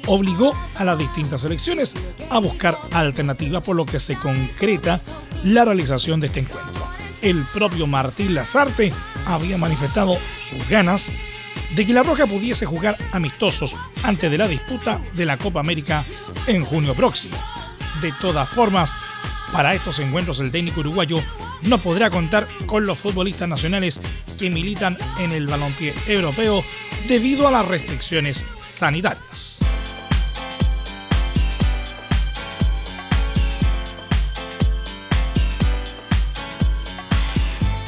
obligó 0.09 0.57
a 0.75 0.85
las 0.85 0.99
distintas 0.99 1.43
selecciones 1.43 1.95
a 2.31 2.39
buscar 2.41 2.77
alternativas 2.93 3.63
por 3.63 3.77
lo 3.77 3.87
que 3.87 4.01
se 4.01 4.17
concreta 4.17 5.01
la 5.45 5.65
realización 5.65 6.19
de 6.19 6.27
este 6.27 6.41
encuentro. 6.41 6.89
El 7.21 7.45
propio 7.45 7.87
Martín 7.87 8.35
Lazarte 8.35 8.93
había 9.25 9.57
manifestado 9.57 10.19
sus 10.37 10.69
ganas 10.69 11.13
de 11.75 11.87
que 11.87 11.93
la 11.93 12.03
Roja 12.03 12.27
pudiese 12.27 12.67
jugar 12.67 12.97
amistosos 13.13 13.75
antes 14.03 14.31
de 14.31 14.39
la 14.39 14.49
disputa 14.49 15.01
de 15.15 15.27
la 15.27 15.39
Copa 15.39 15.61
América 15.61 16.05
en 16.47 16.65
junio 16.65 16.95
próximo. 16.95 17.37
De 18.01 18.13
todas 18.21 18.49
formas, 18.49 18.97
para 19.53 19.75
estos 19.75 19.99
encuentros 19.99 20.41
el 20.41 20.51
técnico 20.51 20.81
uruguayo 20.81 21.23
no 21.63 21.79
podrá 21.79 22.11
contar 22.11 22.47
con 22.67 22.87
los 22.87 22.99
futbolistas 22.99 23.49
nacionales 23.49 24.01
que 24.39 24.51
militan 24.51 24.99
en 25.19 25.33
el 25.33 25.47
balompié 25.47 25.95
europeo 26.07 26.65
debido 27.07 27.47
a 27.47 27.51
las 27.51 27.69
restricciones 27.69 28.45
sanitarias. 28.59 29.61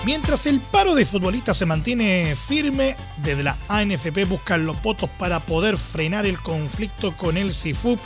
Mientras 0.05 0.45
el 0.45 0.61
paro 0.61 0.95
de 0.95 1.07
futbolistas 1.07 1.57
se 1.57 1.65
mantiene 1.65 2.37
firme, 2.37 2.95
desde 3.23 3.43
la 3.43 3.57
ANFP 3.69 4.27
buscan 4.29 4.67
los 4.67 4.83
votos 4.83 5.09
para 5.19 5.41
poder 5.41 5.79
frenar 5.79 6.27
el 6.27 6.39
conflicto 6.39 7.17
con 7.17 7.39
el 7.39 7.55
CIFUP 7.55 7.99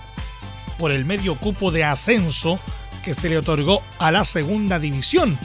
por 0.78 0.92
el 0.92 1.04
medio 1.04 1.34
cupo 1.34 1.72
de 1.72 1.82
ascenso 1.82 2.60
que 3.02 3.14
se 3.14 3.28
le 3.28 3.38
otorgó 3.38 3.82
a 3.98 4.12
la 4.12 4.24
segunda 4.24 4.78
división. 4.78 5.36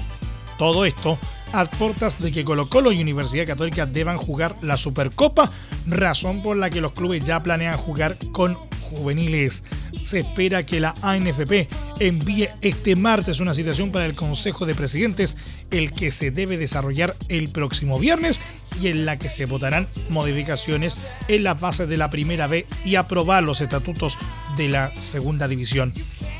Todo 0.59 0.85
esto 0.85 1.17
a 1.53 1.65
puertas 1.65 2.19
de 2.19 2.31
que 2.31 2.43
Colo 2.43 2.69
Colo 2.69 2.91
y 2.91 3.01
Universidad 3.01 3.47
Católica 3.47 3.87
deban 3.87 4.17
jugar 4.17 4.55
la 4.61 4.77
Supercopa, 4.77 5.49
razón 5.87 6.43
por 6.43 6.57
la 6.57 6.69
que 6.69 6.81
los 6.81 6.93
clubes 6.93 7.23
ya 7.23 7.41
planean 7.41 7.77
jugar 7.77 8.15
con 8.31 8.55
juveniles. 8.81 9.63
Se 10.03 10.19
espera 10.19 10.65
que 10.65 10.81
la 10.81 10.93
ANFP 11.01 11.69
envíe 11.99 12.49
este 12.61 12.95
martes 12.97 13.39
una 13.39 13.53
citación 13.53 13.91
para 13.91 14.05
el 14.05 14.15
Consejo 14.15 14.65
de 14.65 14.75
Presidentes, 14.75 15.37
el 15.71 15.93
que 15.93 16.11
se 16.11 16.29
debe 16.29 16.57
desarrollar 16.57 17.15
el 17.29 17.49
próximo 17.49 17.97
viernes 17.97 18.41
y 18.81 18.87
en 18.87 19.05
la 19.05 19.17
que 19.17 19.29
se 19.29 19.45
votarán 19.45 19.87
modificaciones 20.09 20.97
en 21.29 21.43
las 21.43 21.59
bases 21.59 21.87
de 21.87 21.97
la 21.97 22.11
primera 22.11 22.47
B 22.47 22.65
y 22.83 22.95
aprobar 22.95 23.43
los 23.43 23.61
estatutos 23.61 24.17
de 24.57 24.67
la 24.67 24.93
segunda 24.93 25.47
división. 25.47 25.93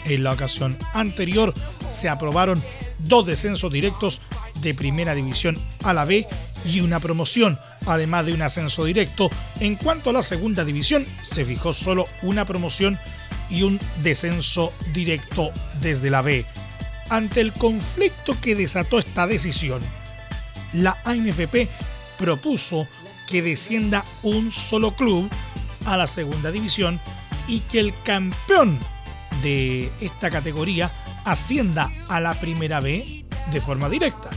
En 0.05 0.24
la 0.24 0.34
ocasión 0.34 0.77
anterior 0.93 1.53
se 1.89 2.10
aprobaron 2.10 2.62
dos 3.00 3.25
descensos 3.25 3.72
directos 3.72 4.20
de 4.62 4.74
primera 4.74 5.15
división 5.15 5.58
a 5.84 5.93
la 5.93 6.03
B 6.03 6.27
y 6.65 6.82
una 6.82 7.00
promoción, 7.00 7.60
además 7.86 8.25
de 8.25 8.34
un 8.34 8.41
ascenso 8.41 8.86
directo. 8.86 9.29
En 9.60 9.75
cuanto 9.75 10.10
a 10.10 10.13
la 10.13 10.22
segunda 10.22 10.65
división, 10.65 11.05
se 11.24 11.46
fijó 11.46 11.74
solo 11.74 12.05
una 12.22 12.46
promoción 12.46 13.00
y 13.54 13.64
un 13.64 13.80
descenso 14.02 14.74
directo 14.92 15.52
desde 15.82 16.10
la 16.10 16.22
B. 16.22 16.46
Ante 17.10 17.42
el 17.42 17.54
conflicto 17.54 18.36
que 18.42 18.56
desató 18.56 18.98
esta 18.98 19.28
decisión, 19.28 19.82
la 20.74 20.98
ANFP 21.06 21.68
propuso 22.18 22.88
que 23.28 23.42
descienda 23.42 24.04
un 24.24 24.52
solo 24.52 24.96
club 24.96 25.30
a 25.86 25.98
la 25.98 26.08
segunda 26.08 26.52
división 26.52 27.00
y 27.48 27.60
que 27.60 27.80
el 27.80 27.94
campeón 28.04 28.80
de 29.44 29.92
esta 30.02 30.32
categoría 30.32 30.92
ascienda 31.26 31.92
a 32.10 32.20
la 32.20 32.34
primera 32.34 32.80
B 32.80 33.26
de 33.52 33.62
forma 33.62 33.90
directa, 33.90 34.30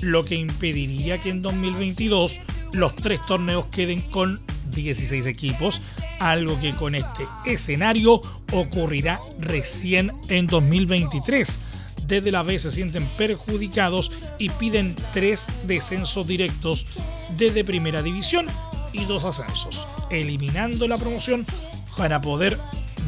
lo 0.00 0.22
que 0.22 0.36
impediría 0.36 1.20
que 1.20 1.30
en 1.30 1.42
2022 1.42 2.40
los 2.74 2.94
tres 2.96 3.20
torneos 3.26 3.66
queden 3.66 4.00
con 4.00 4.40
16 4.70 5.26
equipos, 5.26 5.80
algo 6.20 6.60
que 6.60 6.72
con 6.72 6.94
este 6.94 7.24
escenario 7.46 8.20
ocurrirá 8.52 9.18
recién 9.40 10.12
en 10.28 10.46
2023. 10.46 11.58
Desde 12.06 12.30
la 12.30 12.42
B 12.42 12.58
se 12.58 12.70
sienten 12.70 13.06
perjudicados 13.18 14.12
y 14.38 14.48
piden 14.50 14.94
tres 15.12 15.46
descensos 15.66 16.26
directos 16.26 16.86
desde 17.36 17.64
primera 17.64 18.02
división 18.02 18.46
y 18.92 19.04
dos 19.06 19.24
ascensos, 19.24 19.86
eliminando 20.10 20.86
la 20.86 20.98
promoción 20.98 21.46
para 21.96 22.20
poder 22.20 22.58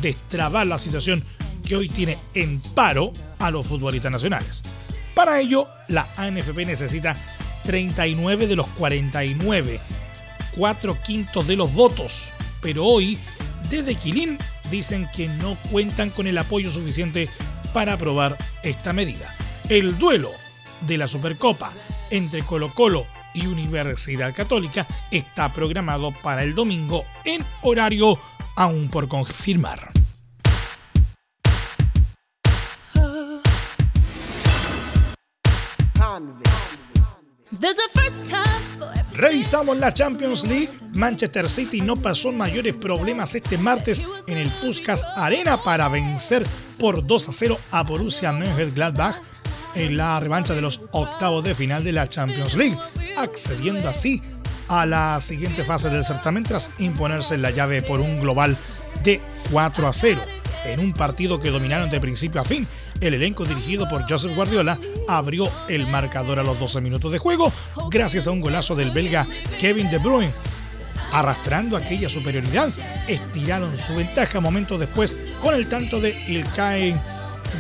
destrabar 0.01 0.67
la 0.67 0.79
situación 0.79 1.23
que 1.67 1.77
hoy 1.77 1.89
tiene 1.89 2.17
en 2.35 2.61
paro 2.75 3.13
a 3.39 3.51
los 3.51 3.67
futbolistas 3.67 4.13
nacionales. 4.13 4.63
Para 5.15 5.41
ello, 5.41 5.69
la 5.89 6.07
ANFP 6.17 6.65
necesita 6.65 7.15
39 7.65 8.47
de 8.47 8.57
los 8.57 8.69
49, 8.69 9.81
4 10.57 10.99
quintos 11.03 11.47
de 11.47 11.57
los 11.57 11.73
votos, 11.73 12.33
pero 12.63 12.87
hoy 12.87 13.19
desde 13.69 13.95
Quilín 13.97 14.39
dicen 14.71 15.09
que 15.15 15.29
no 15.29 15.57
cuentan 15.71 16.11
con 16.11 16.27
el 16.27 16.39
apoyo 16.39 16.71
suficiente 16.71 17.29
para 17.75 17.95
aprobar 17.95 18.39
esta 18.63 18.93
medida. 18.93 19.35
El 19.69 19.99
duelo 19.99 20.31
de 20.87 20.97
la 20.97 21.09
Supercopa 21.09 21.73
entre 22.11 22.43
Colo 22.43 22.73
Colo 22.75 23.07
y 23.35 23.47
Universidad 23.47 24.35
Católica 24.35 24.87
está 25.11 25.53
programado 25.53 26.13
para 26.23 26.43
el 26.43 26.55
domingo 26.55 27.05
en 27.25 27.45
horario 27.63 28.19
aún 28.57 28.89
por 28.89 29.09
confirmar. 29.09 29.91
Revisamos 39.15 39.77
la 39.77 39.93
Champions 39.93 40.45
League. 40.47 40.71
Manchester 40.93 41.49
City 41.51 41.83
no 41.83 41.97
pasó 41.97 42.33
mayores 42.33 42.75
problemas 42.75 43.35
este 43.35 43.59
martes 43.59 44.05
en 44.27 44.39
el 44.39 44.49
Puskas 44.49 45.07
Arena 45.17 45.63
para 45.63 45.89
vencer 45.89 46.47
por 46.79 47.07
2 47.07 47.29
a 47.29 47.33
0 47.33 47.59
a 47.71 47.83
Borussia 47.83 48.33
Mönchengladbach 48.33 49.17
en 49.75 49.97
la 49.97 50.19
revancha 50.19 50.55
de 50.55 50.63
los 50.63 50.81
octavos 50.93 51.45
de 51.45 51.55
final 51.55 51.85
de 51.85 51.93
la 51.93 52.09
Champions 52.09 52.57
League, 52.57 52.77
accediendo 53.17 53.89
así 53.89 54.23
a 54.69 54.87
la 54.87 55.21
siguiente 55.21 55.65
fase 55.65 55.91
del 55.91 56.05
certamen 56.05 56.45
tras 56.45 56.71
imponerse 56.79 57.35
en 57.35 57.43
la 57.43 57.51
llave 57.51 57.83
por 57.83 58.01
un 58.01 58.21
global 58.21 58.57
de 59.03 59.21
4 59.51 59.89
a 59.89 59.93
0 59.93 60.23
en 60.65 60.81
un 60.81 60.93
partido 60.93 61.41
que 61.41 61.51
dominaron 61.51 61.91
de 61.91 62.01
principio 62.01 62.41
a 62.41 62.45
fin. 62.45 62.67
El 63.01 63.15
elenco 63.15 63.45
dirigido 63.45 63.89
por 63.89 64.09
Joseph 64.09 64.35
Guardiola 64.35 64.79
abrió 65.09 65.51
el 65.69 65.87
marcador 65.87 66.39
a 66.39 66.43
los 66.43 66.59
12 66.59 66.81
minutos 66.81 67.13
de 67.13 67.19
juego 67.19 67.53
gracias 67.91 68.27
a 68.27 68.31
un 68.31 68.41
golazo 68.41 68.75
del 68.75 68.91
belga 68.91 69.29
Kevin 69.59 69.91
De 69.91 69.99
Bruyne. 69.99 70.33
Arrastrando 71.13 71.77
aquella 71.77 72.09
superioridad, 72.09 72.71
estiraron 73.07 73.77
su 73.77 73.95
ventaja 73.95 74.41
momentos 74.41 74.81
después 74.81 75.17
con 75.43 75.55
el 75.55 75.69
tanto 75.69 76.01
de 76.01 76.11
Ilkay 76.27 76.95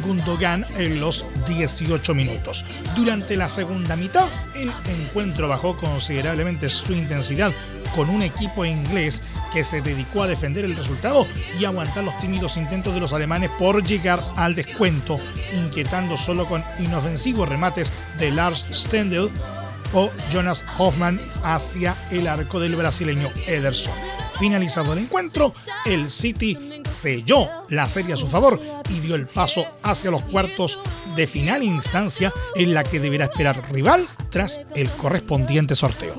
Gundogan 0.02 0.64
en 0.76 1.00
los 1.00 1.26
18 1.46 2.14
minutos. 2.14 2.64
Durante 2.96 3.36
la 3.36 3.48
segunda 3.48 3.96
mitad, 3.96 4.26
el 4.54 4.72
encuentro 4.88 5.48
bajó 5.48 5.76
considerablemente 5.76 6.68
su 6.68 6.92
intensidad 6.92 7.52
con 7.94 8.08
un 8.08 8.22
equipo 8.22 8.64
inglés 8.64 9.22
que 9.52 9.64
se 9.64 9.80
dedicó 9.80 10.22
a 10.22 10.26
defender 10.26 10.64
el 10.64 10.76
resultado 10.76 11.26
y 11.58 11.64
aguantar 11.64 12.04
los 12.04 12.18
tímidos 12.18 12.56
intentos 12.56 12.94
de 12.94 13.00
los 13.00 13.12
alemanes 13.12 13.50
por 13.58 13.84
llegar 13.84 14.22
al 14.36 14.54
descuento, 14.54 15.18
inquietando 15.52 16.16
solo 16.16 16.46
con 16.46 16.64
inofensivos 16.78 17.48
remates 17.48 17.92
de 18.18 18.30
Lars 18.30 18.66
Stendel 18.72 19.30
o 19.94 20.10
Jonas 20.30 20.64
Hoffman 20.78 21.20
hacia 21.42 21.96
el 22.10 22.26
arco 22.26 22.60
del 22.60 22.76
brasileño 22.76 23.28
Ederson. 23.46 23.92
Finalizado 24.38 24.94
el 24.94 25.00
encuentro, 25.00 25.52
el 25.84 26.10
City 26.10 26.82
selló 26.90 27.48
la 27.68 27.88
serie 27.88 28.14
a 28.14 28.16
su 28.16 28.26
favor 28.26 28.60
y 28.88 29.00
dio 29.00 29.14
el 29.14 29.26
paso 29.26 29.66
hacia 29.82 30.10
los 30.10 30.22
cuartos 30.24 30.78
de 31.14 31.26
final 31.26 31.62
instancia 31.62 32.32
en 32.54 32.74
la 32.74 32.84
que 32.84 33.00
deberá 33.00 33.26
esperar 33.26 33.62
rival 33.70 34.06
tras 34.30 34.60
el 34.74 34.90
correspondiente 34.90 35.74
sorteo. 35.74 36.14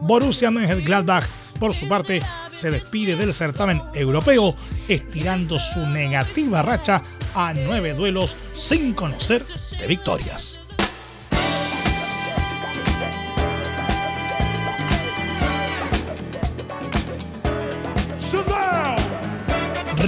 Borussia 0.00 0.50
Mönchengladbach, 0.50 1.26
por 1.58 1.74
su 1.74 1.88
parte, 1.88 2.22
se 2.50 2.70
despide 2.70 3.16
del 3.16 3.34
certamen 3.34 3.82
europeo, 3.94 4.54
estirando 4.88 5.58
su 5.58 5.80
negativa 5.86 6.62
racha 6.62 7.02
a 7.34 7.52
nueve 7.54 7.94
duelos 7.94 8.36
sin 8.54 8.94
conocer 8.94 9.42
de 9.78 9.86
victorias. 9.86 10.60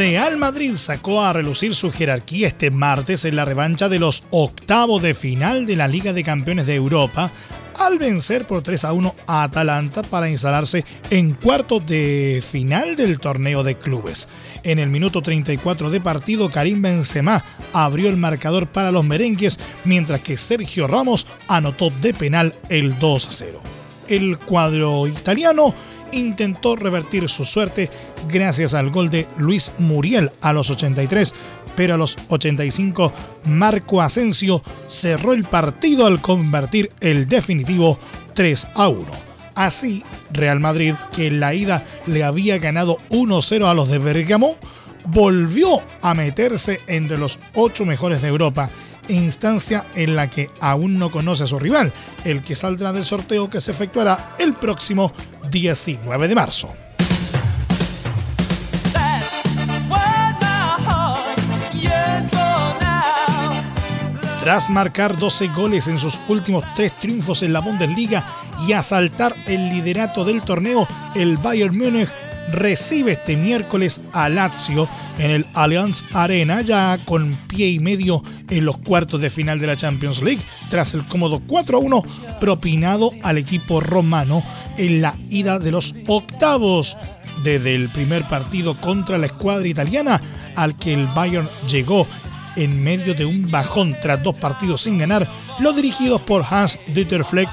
Real 0.01 0.39
Madrid 0.39 0.77
sacó 0.77 1.21
a 1.21 1.33
relucir 1.33 1.75
su 1.75 1.93
jerarquía 1.93 2.47
este 2.47 2.71
martes 2.71 3.25
en 3.25 3.37
la 3.37 3.45
revancha 3.45 3.89
de 3.89 3.99
los 3.99 4.23
octavos 4.31 5.03
de 5.03 5.15
final 5.15 5.67
de 5.67 5.77
la 5.77 5.89
Liga 5.89 6.13
de 6.13 6.23
Campeones 6.23 6.67
de 6.67 6.77
Europa 6.77 7.31
al 7.81 7.99
vencer 7.99 8.47
por 8.47 8.63
3 8.63 8.85
a 8.85 8.93
1 8.93 9.15
a 9.27 9.43
Atalanta 9.43 10.03
para 10.03 10.29
instalarse 10.29 10.85
en 11.09 11.33
cuartos 11.33 11.87
de 11.87 12.45
final 12.47 12.95
del 12.95 13.19
torneo 13.19 13.65
de 13.65 13.77
clubes. 13.77 14.29
En 14.63 14.79
el 14.79 14.91
minuto 14.91 15.23
34 15.23 15.91
de 15.91 16.01
partido, 16.01 16.51
Karim 16.51 16.83
Benzema 16.83 17.43
abrió 17.73 18.11
el 18.11 18.19
marcador 18.19 18.67
para 18.67 18.93
los 18.93 19.05
merengues, 19.05 19.59
mientras 19.85 20.21
que 20.21 20.37
Sergio 20.37 20.87
Ramos 20.87 21.27
anotó 21.49 21.89
de 21.89 22.13
penal 22.13 22.55
el 22.69 22.99
2 22.99 23.29
a 23.29 23.31
0. 23.31 23.61
El 24.09 24.39
cuadro 24.39 25.07
italiano 25.07 25.75
intentó 26.13 26.77
revertir 26.77 27.29
su 27.29 27.45
suerte 27.45 27.91
gracias 28.29 28.75
al 28.75 28.91
gol 28.91 29.11
de 29.11 29.27
Luis 29.37 29.73
Muriel 29.79 30.31
a 30.41 30.53
los 30.53 30.71
83, 30.71 31.35
pero 31.77 31.95
a 31.95 31.97
los 31.97 32.17
85 32.29 33.13
Marco 33.45 34.03
Asensio 34.03 34.63
cerró 34.87 35.33
el 35.33 35.45
partido 35.45 36.07
al 36.07 36.21
convertir 36.21 36.91
el 37.01 37.29
definitivo 37.29 37.99
3 38.35 38.69
a 38.75 38.89
1. 38.89 39.07
Así, 39.55 40.03
Real 40.33 40.61
Madrid, 40.61 40.95
que 41.15 41.27
en 41.27 41.41
la 41.41 41.55
ida 41.55 41.85
le 42.07 42.25
había 42.25 42.59
ganado 42.59 42.99
1-0 43.11 43.67
a 43.67 43.75
los 43.75 43.89
de 43.89 43.99
Bergamo, 43.99 44.57
volvió 45.07 45.83
a 46.03 46.15
meterse 46.15 46.81
entre 46.87 47.19
los 47.19 47.39
ocho 47.55 47.85
mejores 47.85 48.23
de 48.23 48.29
Europa 48.29 48.71
instancia 49.11 49.87
en 49.95 50.17
la 50.17 50.31
que 50.31 50.51
aún 50.61 50.99
no 50.99 51.11
conoce 51.11 51.45
a 51.45 51.47
su 51.47 51.59
rival, 51.59 51.93
el 52.25 52.43
que 52.43 52.55
saldrá 52.55 52.93
del 52.93 53.05
sorteo 53.05 53.51
que 53.51 53.61
se 53.61 53.73
efectuará 53.73 54.37
el 54.39 54.55
próximo 54.55 55.13
19 55.51 56.29
de 56.29 56.35
marzo. 56.35 56.75
Tras 64.41 64.71
marcar 64.71 65.19
12 65.19 65.49
goles 65.49 65.87
en 65.87 65.99
sus 65.99 66.19
últimos 66.27 66.65
tres 66.75 66.93
triunfos 66.93 67.43
en 67.43 67.53
la 67.53 67.61
Bundesliga 67.61 68.25
y 68.67 68.73
asaltar 68.73 69.35
el 69.47 69.69
liderato 69.69 70.25
del 70.25 70.41
torneo, 70.41 70.89
el 71.15 71.37
Bayern 71.37 71.77
Múnich 71.77 72.09
recibe 72.53 73.13
este 73.13 73.37
miércoles 73.37 74.01
a 74.13 74.29
Lazio 74.29 74.89
en 75.19 75.31
el 75.31 75.47
Allianz 75.55 76.05
Arena, 76.13 76.63
ya 76.63 76.99
con 77.05 77.37
pie 77.47 77.69
y 77.71 77.79
medio 77.79 78.23
en 78.49 78.65
los 78.65 78.79
cuartos 78.79 79.21
de 79.21 79.31
final 79.31 79.59
de 79.59 79.67
la 79.67 79.77
Champions 79.77 80.23
League, 80.23 80.43
tras 80.69 80.95
el 80.95 81.07
cómodo 81.07 81.41
4-1 81.47 82.39
propinado 82.39 83.13
al 83.23 83.39
equipo 83.39 83.81
romano 83.81 84.43
en 84.77 85.03
la 85.03 85.17
ida 85.29 85.59
de 85.59 85.71
los 85.71 85.95
octavos. 86.07 86.97
Desde 87.45 87.75
el 87.75 87.91
primer 87.91 88.29
partido 88.29 88.79
contra 88.81 89.17
la 89.17 89.27
escuadra 89.27 89.67
italiana, 89.67 90.21
al 90.57 90.77
que 90.77 90.93
el 90.93 91.07
Bayern 91.07 91.49
llegó 91.67 92.07
en 92.57 92.83
medio 92.83 93.15
de 93.15 93.25
un 93.25 93.51
bajón 93.51 93.97
tras 94.03 94.23
dos 94.23 94.37
partidos 94.37 94.83
sin 94.83 94.99
ganar, 94.99 95.31
los 95.59 95.75
dirigidos 95.75 96.21
por 96.23 96.45
Hans 96.49 96.79
Dieter 96.89 97.25
Fleck 97.25 97.49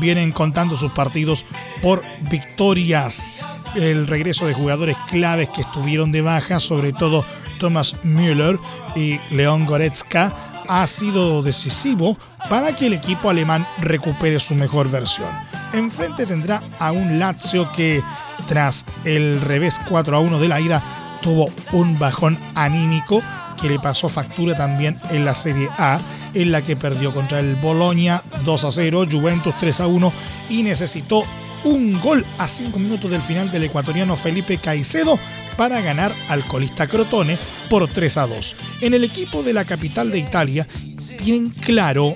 vienen 0.00 0.32
contando 0.32 0.76
sus 0.76 0.92
partidos 0.92 1.44
por 1.82 2.02
victorias 2.30 3.30
el 3.74 4.06
regreso 4.06 4.46
de 4.46 4.54
jugadores 4.54 4.96
claves 5.06 5.48
que 5.48 5.62
estuvieron 5.62 6.12
de 6.12 6.22
baja, 6.22 6.60
sobre 6.60 6.92
todo 6.92 7.24
Thomas 7.58 7.96
Müller 8.02 8.58
y 8.96 9.20
León 9.30 9.66
Goretzka, 9.66 10.34
ha 10.68 10.86
sido 10.86 11.42
decisivo 11.42 12.16
para 12.48 12.74
que 12.74 12.86
el 12.86 12.94
equipo 12.94 13.30
alemán 13.30 13.66
recupere 13.78 14.40
su 14.40 14.54
mejor 14.54 14.90
versión. 14.90 15.30
Enfrente 15.72 16.26
tendrá 16.26 16.62
a 16.78 16.92
un 16.92 17.18
Lazio 17.18 17.70
que, 17.72 18.02
tras 18.46 18.86
el 19.04 19.40
revés 19.40 19.80
4 19.88 20.16
a 20.16 20.20
1 20.20 20.38
de 20.38 20.48
la 20.48 20.60
ida, 20.60 20.82
tuvo 21.22 21.50
un 21.72 21.98
bajón 21.98 22.38
anímico 22.54 23.22
que 23.60 23.68
le 23.68 23.78
pasó 23.78 24.08
factura 24.08 24.56
también 24.56 24.96
en 25.10 25.24
la 25.24 25.34
Serie 25.34 25.68
A, 25.76 26.00
en 26.34 26.50
la 26.50 26.62
que 26.62 26.76
perdió 26.76 27.12
contra 27.12 27.40
el 27.40 27.56
Bolonia 27.56 28.22
2 28.44 28.64
a 28.64 28.70
0, 28.70 29.06
Juventus 29.10 29.54
3 29.58 29.80
a 29.80 29.86
1 29.86 30.12
y 30.48 30.62
necesitó 30.62 31.24
un 31.64 32.00
gol 32.00 32.24
a 32.38 32.48
5 32.48 32.78
minutos 32.78 33.10
del 33.10 33.22
final 33.22 33.50
del 33.50 33.64
ecuatoriano 33.64 34.16
Felipe 34.16 34.58
Caicedo 34.58 35.18
para 35.56 35.80
ganar 35.80 36.14
al 36.28 36.46
colista 36.46 36.86
Crotone 36.86 37.38
por 37.68 37.88
3 37.88 38.16
a 38.16 38.26
2. 38.26 38.56
En 38.80 38.94
el 38.94 39.04
equipo 39.04 39.42
de 39.42 39.52
la 39.52 39.64
capital 39.64 40.10
de 40.10 40.18
Italia 40.18 40.66
tienen 41.16 41.50
claro 41.50 42.14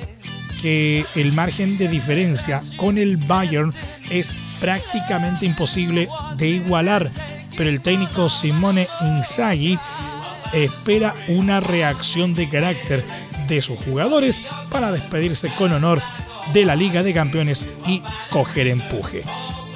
que 0.60 1.04
el 1.14 1.32
margen 1.32 1.76
de 1.76 1.88
diferencia 1.88 2.62
con 2.78 2.96
el 2.96 3.18
Bayern 3.18 3.74
es 4.10 4.34
prácticamente 4.60 5.44
imposible 5.44 6.08
de 6.36 6.48
igualar, 6.48 7.10
pero 7.56 7.68
el 7.68 7.82
técnico 7.82 8.28
Simone 8.28 8.88
Inzaghi 9.02 9.78
espera 10.54 11.14
una 11.28 11.60
reacción 11.60 12.34
de 12.34 12.48
carácter 12.48 13.04
de 13.46 13.60
sus 13.60 13.78
jugadores 13.80 14.40
para 14.70 14.90
despedirse 14.90 15.52
con 15.54 15.72
honor 15.72 16.00
de 16.52 16.64
la 16.64 16.76
Liga 16.76 17.02
de 17.02 17.14
Campeones 17.14 17.66
y 17.86 18.02
coger 18.30 18.68
empuje. 18.68 19.24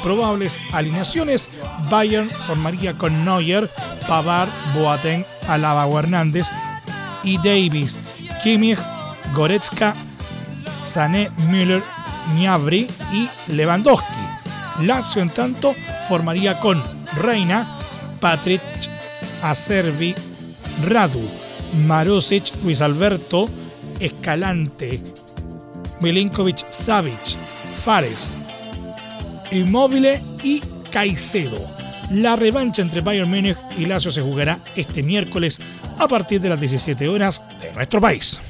Probables 0.03 0.61
alineaciones, 0.73 1.49
Bayern 1.91 2.31
formaría 2.31 2.97
con 2.97 3.25
Neuer, 3.25 3.71
Pavard, 4.07 4.49
Boateng, 4.75 5.25
Alaba 5.49 5.87
Hernández 5.99 6.49
y 7.25 7.37
Davis, 7.39 7.99
Kimmich, 8.43 8.79
Goretzka, 9.35 9.95
Sané, 10.81 11.31
Müller, 11.49 11.83
Gnabry 12.35 12.89
y 13.13 13.29
Lewandowski. 13.53 14.21
Lazio 14.81 15.23
en 15.23 15.31
tanto 15.31 15.75
formaría 16.09 16.61
con 16.61 16.83
Reina, 17.17 17.79
Patrick, 18.21 18.63
Acerbi, 19.43 20.15
Radu, 20.87 21.29
Marusic, 21.75 22.53
Luis 22.63 22.81
Alberto, 22.81 23.49
Escalante, 23.99 25.03
Milinkovic 26.01 26.71
Savic, 26.71 27.37
Fares, 27.75 28.35
Immobile 29.51 30.21
y 30.43 30.61
Caicedo. 30.91 31.59
La 32.11 32.37
revancha 32.37 32.83
entre 32.83 33.01
Bayern 33.01 33.31
Múnich 33.31 33.57
y 33.77 33.85
Lazio 33.85 34.11
se 34.11 34.23
jugará 34.23 34.61
este 34.77 35.03
miércoles 35.03 35.61
a 35.99 36.09
partir 36.09 36.41
de 36.41 36.49
las 36.49 36.61
17 36.61 37.09
horas 37.09 37.43
de 37.61 37.73
nuestro 37.73 38.01
país. 38.01 38.41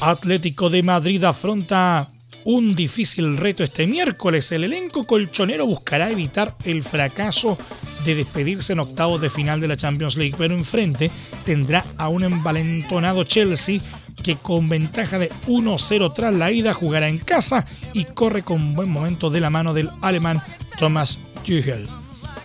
Atlético 0.00 0.68
de 0.70 0.82
Madrid 0.82 1.24
afronta 1.24 2.08
un 2.44 2.74
difícil 2.74 3.36
reto 3.36 3.64
este 3.64 3.86
miércoles. 3.86 4.52
El 4.52 4.64
elenco 4.64 5.06
colchonero 5.06 5.66
buscará 5.66 6.10
evitar 6.10 6.54
el 6.64 6.82
fracaso 6.82 7.56
de 8.04 8.14
despedirse 8.14 8.72
en 8.72 8.80
octavos 8.80 9.20
de 9.20 9.30
final 9.30 9.60
de 9.60 9.68
la 9.68 9.76
Champions 9.76 10.16
League, 10.16 10.34
pero 10.36 10.54
enfrente 10.54 11.10
tendrá 11.44 11.84
a 11.96 12.08
un 12.08 12.24
envalentonado 12.24 13.24
Chelsea 13.24 13.80
que 14.22 14.36
con 14.36 14.68
ventaja 14.68 15.18
de 15.18 15.30
1-0 15.46 16.14
tras 16.14 16.34
la 16.34 16.50
ida 16.50 16.72
jugará 16.72 17.08
en 17.08 17.18
casa 17.18 17.66
y 17.92 18.04
corre 18.04 18.42
con 18.42 18.74
buen 18.74 18.90
momento 18.90 19.30
de 19.30 19.40
la 19.40 19.50
mano 19.50 19.74
del 19.74 19.90
alemán 20.00 20.42
Thomas 20.78 21.18
Tuchel. 21.44 21.86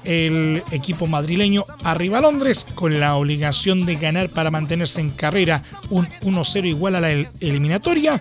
El 0.03 0.63
equipo 0.71 1.07
madrileño 1.07 1.63
arriba 1.83 2.19
a 2.19 2.21
Londres 2.21 2.65
con 2.75 2.99
la 2.99 3.15
obligación 3.15 3.85
de 3.85 3.95
ganar 3.95 4.29
para 4.29 4.51
mantenerse 4.51 5.01
en 5.01 5.09
carrera 5.09 5.61
un 5.89 6.07
1-0 6.21 6.65
igual 6.65 6.95
a 6.95 7.01
la 7.01 7.11
eliminatoria 7.11 8.19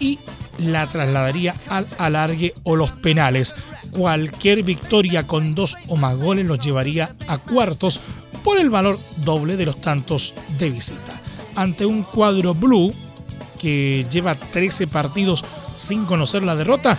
y 0.00 0.18
la 0.58 0.86
trasladaría 0.86 1.54
al 1.68 1.86
alargue 1.98 2.54
o 2.62 2.76
los 2.76 2.90
penales. 2.90 3.54
Cualquier 3.90 4.62
victoria 4.62 5.24
con 5.24 5.54
dos 5.54 5.76
o 5.88 5.96
más 5.96 6.16
goles 6.16 6.46
los 6.46 6.58
llevaría 6.58 7.14
a 7.26 7.38
cuartos 7.38 8.00
por 8.44 8.58
el 8.58 8.70
valor 8.70 8.98
doble 9.24 9.56
de 9.56 9.66
los 9.66 9.80
tantos 9.80 10.34
de 10.58 10.70
visita. 10.70 11.20
Ante 11.56 11.84
un 11.86 12.02
cuadro 12.02 12.54
blue 12.54 12.92
que 13.58 14.06
lleva 14.10 14.34
13 14.34 14.86
partidos 14.86 15.44
sin 15.74 16.04
conocer 16.04 16.42
la 16.44 16.54
derrota, 16.54 16.96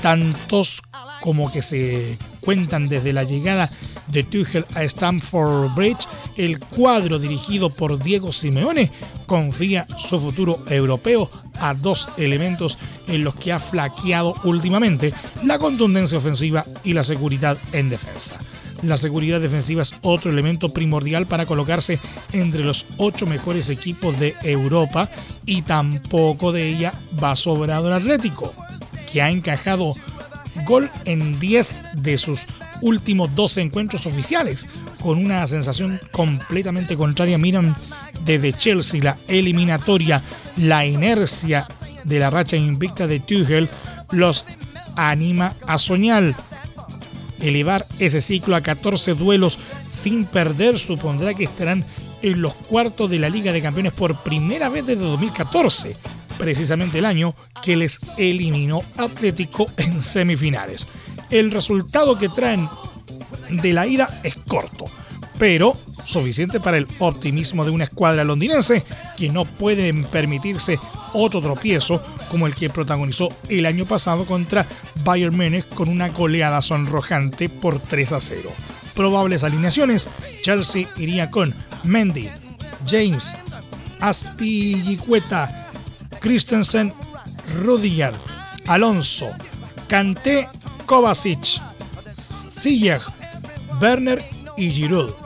tantos 0.00 0.82
como 1.20 1.50
que 1.50 1.62
se 1.62 2.18
cuentan 2.40 2.88
desde 2.88 3.12
la 3.12 3.22
llegada 3.22 3.68
de 4.08 4.24
Tuchel 4.24 4.66
a 4.74 4.82
Stamford 4.82 5.74
Bridge, 5.74 6.06
el 6.36 6.58
cuadro 6.58 7.18
dirigido 7.18 7.70
por 7.70 8.02
Diego 8.02 8.32
Simeone 8.32 8.90
confía 9.26 9.86
su 9.96 10.20
futuro 10.20 10.58
europeo 10.68 11.30
a 11.62 11.74
dos 11.74 12.08
elementos 12.18 12.76
en 13.06 13.24
los 13.24 13.34
que 13.34 13.52
ha 13.52 13.60
flaqueado 13.60 14.34
últimamente, 14.44 15.14
la 15.44 15.58
contundencia 15.58 16.18
ofensiva 16.18 16.64
y 16.84 16.92
la 16.92 17.04
seguridad 17.04 17.56
en 17.72 17.88
defensa. 17.88 18.38
La 18.82 18.96
seguridad 18.96 19.40
defensiva 19.40 19.82
es 19.82 19.94
otro 20.02 20.32
elemento 20.32 20.72
primordial 20.72 21.26
para 21.26 21.46
colocarse 21.46 22.00
entre 22.32 22.64
los 22.64 22.86
ocho 22.96 23.26
mejores 23.26 23.70
equipos 23.70 24.18
de 24.18 24.34
Europa 24.42 25.08
y 25.46 25.62
tampoco 25.62 26.50
de 26.50 26.66
ella 26.66 26.92
va 27.22 27.36
sobrado 27.36 27.86
el 27.86 27.94
Atlético, 27.94 28.52
que 29.10 29.22
ha 29.22 29.30
encajado 29.30 29.92
gol 30.66 30.90
en 31.04 31.38
10 31.38 31.76
de 31.94 32.18
sus 32.18 32.40
últimos 32.80 33.34
12 33.36 33.60
encuentros 33.60 34.06
oficiales, 34.06 34.66
con 35.00 35.24
una 35.24 35.46
sensación 35.46 36.00
completamente 36.10 36.96
contraria. 36.96 37.38
Miran 37.38 37.76
desde 38.24 38.52
Chelsea 38.52 39.02
la 39.02 39.18
eliminatoria, 39.28 40.22
la 40.56 40.86
inercia 40.86 41.66
de 42.04 42.18
la 42.18 42.30
racha 42.30 42.56
invicta 42.56 43.06
de 43.06 43.20
Tuchel 43.20 43.68
los 44.10 44.44
anima 44.96 45.54
a 45.66 45.78
soñar. 45.78 46.34
Elevar 47.40 47.86
ese 47.98 48.20
ciclo 48.20 48.54
a 48.54 48.60
14 48.60 49.14
duelos 49.14 49.58
sin 49.88 50.24
perder 50.24 50.78
supondrá 50.78 51.34
que 51.34 51.44
estarán 51.44 51.84
en 52.22 52.40
los 52.40 52.54
cuartos 52.54 53.10
de 53.10 53.18
la 53.18 53.28
Liga 53.28 53.52
de 53.52 53.62
Campeones 53.62 53.94
por 53.94 54.16
primera 54.22 54.68
vez 54.68 54.86
desde 54.86 55.02
2014 55.02 55.96
precisamente 56.42 56.98
el 56.98 57.04
año 57.04 57.36
que 57.62 57.76
les 57.76 58.00
eliminó 58.18 58.82
Atlético 58.96 59.70
en 59.76 60.02
semifinales. 60.02 60.88
El 61.30 61.52
resultado 61.52 62.18
que 62.18 62.28
traen 62.28 62.68
de 63.48 63.72
la 63.72 63.86
ida 63.86 64.20
es 64.24 64.34
corto, 64.48 64.86
pero 65.42 65.76
suficiente 66.04 66.60
para 66.60 66.76
el 66.76 66.86
optimismo 67.00 67.64
de 67.64 67.72
una 67.72 67.82
escuadra 67.82 68.22
londinense 68.22 68.84
que 69.16 69.28
no 69.28 69.44
puede 69.44 69.92
permitirse 69.92 70.78
otro 71.14 71.42
tropiezo 71.42 72.00
como 72.30 72.46
el 72.46 72.54
que 72.54 72.70
protagonizó 72.70 73.28
el 73.48 73.66
año 73.66 73.84
pasado 73.84 74.24
contra 74.24 74.64
Bayern 75.02 75.36
Múnich 75.36 75.66
con 75.70 75.88
una 75.88 76.10
goleada 76.10 76.62
sonrojante 76.62 77.48
por 77.48 77.80
3 77.80 78.12
a 78.12 78.20
0. 78.20 78.50
Probables 78.94 79.42
alineaciones, 79.42 80.08
Chelsea 80.42 80.86
iría 80.96 81.28
con 81.28 81.52
Mendy, 81.82 82.28
James, 82.86 83.36
Aspilicueta, 83.98 85.72
Christensen, 86.20 86.92
Rudiger, 87.64 88.12
Alonso, 88.68 89.26
Kanté, 89.88 90.48
Kovacic, 90.86 91.60
Ziyech, 92.60 93.02
Werner 93.80 94.24
y 94.56 94.70
Giroud. 94.70 95.21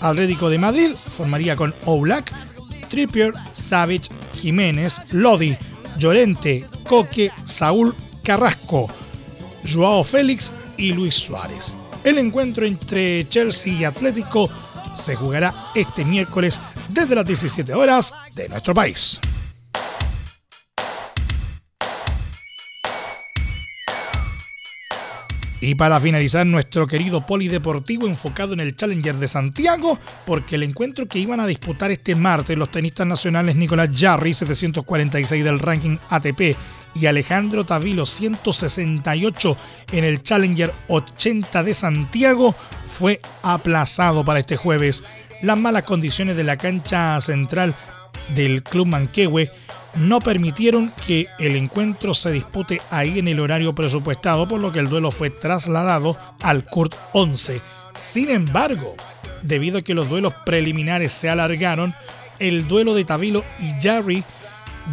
Atlético 0.00 0.48
de 0.50 0.58
Madrid 0.58 0.90
formaría 0.94 1.56
con 1.56 1.74
Oblak, 1.84 2.32
Trippier, 2.88 3.34
Savage, 3.52 4.08
Jiménez, 4.34 5.00
Lodi, 5.12 5.56
Llorente, 5.98 6.64
Coque, 6.84 7.30
Saúl 7.44 7.94
Carrasco, 8.22 8.88
Joao 9.64 10.04
Félix 10.04 10.52
y 10.76 10.92
Luis 10.92 11.14
Suárez. 11.14 11.74
El 12.04 12.18
encuentro 12.18 12.64
entre 12.64 13.28
Chelsea 13.28 13.72
y 13.74 13.84
Atlético 13.84 14.48
se 14.94 15.16
jugará 15.16 15.52
este 15.74 16.04
miércoles 16.04 16.60
desde 16.88 17.14
las 17.14 17.26
17 17.26 17.74
horas 17.74 18.14
de 18.34 18.48
nuestro 18.48 18.74
país. 18.74 19.20
Y 25.60 25.74
para 25.74 26.00
finalizar 26.00 26.46
nuestro 26.46 26.86
querido 26.86 27.26
polideportivo 27.26 28.06
enfocado 28.06 28.52
en 28.52 28.60
el 28.60 28.76
Challenger 28.76 29.16
de 29.16 29.26
Santiago, 29.26 29.98
porque 30.24 30.54
el 30.54 30.62
encuentro 30.62 31.06
que 31.06 31.18
iban 31.18 31.40
a 31.40 31.46
disputar 31.46 31.90
este 31.90 32.14
martes 32.14 32.56
los 32.56 32.70
tenistas 32.70 33.06
nacionales 33.06 33.56
Nicolás 33.56 33.90
Jarry, 33.92 34.34
746 34.34 35.44
del 35.44 35.58
ranking 35.58 35.96
ATP, 36.10 36.56
y 36.94 37.06
Alejandro 37.06 37.64
Tavilo, 37.64 38.06
168 38.06 39.56
en 39.92 40.04
el 40.04 40.22
Challenger 40.22 40.72
80 40.88 41.62
de 41.62 41.74
Santiago, 41.74 42.54
fue 42.86 43.20
aplazado 43.42 44.24
para 44.24 44.40
este 44.40 44.56
jueves. 44.56 45.04
Las 45.42 45.58
malas 45.58 45.84
condiciones 45.84 46.36
de 46.36 46.44
la 46.44 46.56
cancha 46.56 47.20
central 47.20 47.74
del 48.34 48.62
Club 48.62 48.86
Manquehue 48.86 49.50
no 49.96 50.20
permitieron 50.20 50.92
que 51.06 51.26
el 51.38 51.56
encuentro 51.56 52.14
se 52.14 52.30
dispute 52.30 52.80
ahí 52.90 53.18
en 53.18 53.28
el 53.28 53.40
horario 53.40 53.74
presupuestado, 53.74 54.48
por 54.48 54.60
lo 54.60 54.72
que 54.72 54.78
el 54.78 54.88
duelo 54.88 55.10
fue 55.10 55.30
trasladado 55.30 56.16
al 56.40 56.64
Kurt 56.64 56.94
11. 57.12 57.60
Sin 57.96 58.30
embargo, 58.30 58.94
debido 59.42 59.78
a 59.78 59.82
que 59.82 59.94
los 59.94 60.08
duelos 60.08 60.34
preliminares 60.44 61.12
se 61.12 61.28
alargaron, 61.28 61.94
el 62.38 62.68
duelo 62.68 62.94
de 62.94 63.04
Tavilo 63.04 63.44
y 63.58 63.82
Jarry 63.82 64.22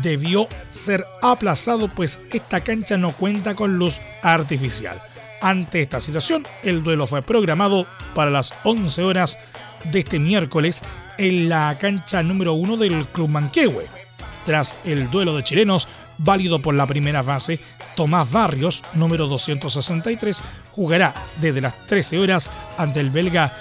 debió 0.02 0.48
ser 0.72 1.06
aplazado, 1.22 1.88
pues 1.88 2.20
esta 2.32 2.62
cancha 2.62 2.98
no 2.98 3.12
cuenta 3.12 3.56
con 3.56 3.78
luz 3.78 4.02
artificial. 4.24 5.00
Ante 5.42 5.82
esta 5.82 6.00
situación, 6.00 6.46
el 6.64 6.84
duelo 6.84 7.06
fue 7.06 7.22
programado 7.22 7.86
para 8.14 8.32
las 8.32 8.54
11 8.64 9.04
horas 9.04 9.38
de 9.84 10.00
este 10.00 10.18
miércoles 10.18 10.82
en 11.18 11.50
la 11.50 11.78
cancha 11.80 12.24
número 12.24 12.54
1 12.54 12.78
del 12.78 13.06
Club 13.08 13.30
Manquehue. 13.30 14.05
Tras 14.46 14.76
el 14.86 15.10
duelo 15.10 15.36
de 15.36 15.44
chilenos, 15.44 15.88
válido 16.18 16.60
por 16.60 16.76
la 16.76 16.88
primera 16.88 17.24
fase. 17.24 17.60
Tomás 17.96 18.32
Barrios, 18.32 18.84
número 18.94 19.28
263, 19.28 20.42
jugará 20.72 21.14
desde 21.40 21.62
las 21.62 21.86
13 21.88 22.20
horas 22.20 22.52
ante 22.78 23.00
el 23.00 23.10
belga 23.10 23.52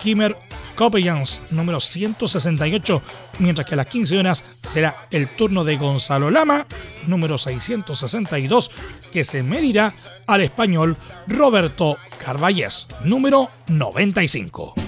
Kimmer 0.00 0.36
Copellans, 0.74 1.42
número 1.50 1.78
168, 1.80 3.02
mientras 3.38 3.66
que 3.66 3.74
a 3.74 3.76
las 3.76 3.86
15 3.86 4.18
horas 4.18 4.44
será 4.52 4.94
el 5.10 5.28
turno 5.28 5.64
de 5.64 5.76
Gonzalo 5.76 6.30
Lama, 6.30 6.66
número 7.06 7.38
662, 7.38 8.70
que 9.12 9.24
se 9.24 9.42
medirá 9.42 9.94
al 10.26 10.40
español 10.40 10.96
Roberto 11.28 11.96
Carballés, 12.18 12.88
número 13.04 13.50
95. 13.68 14.83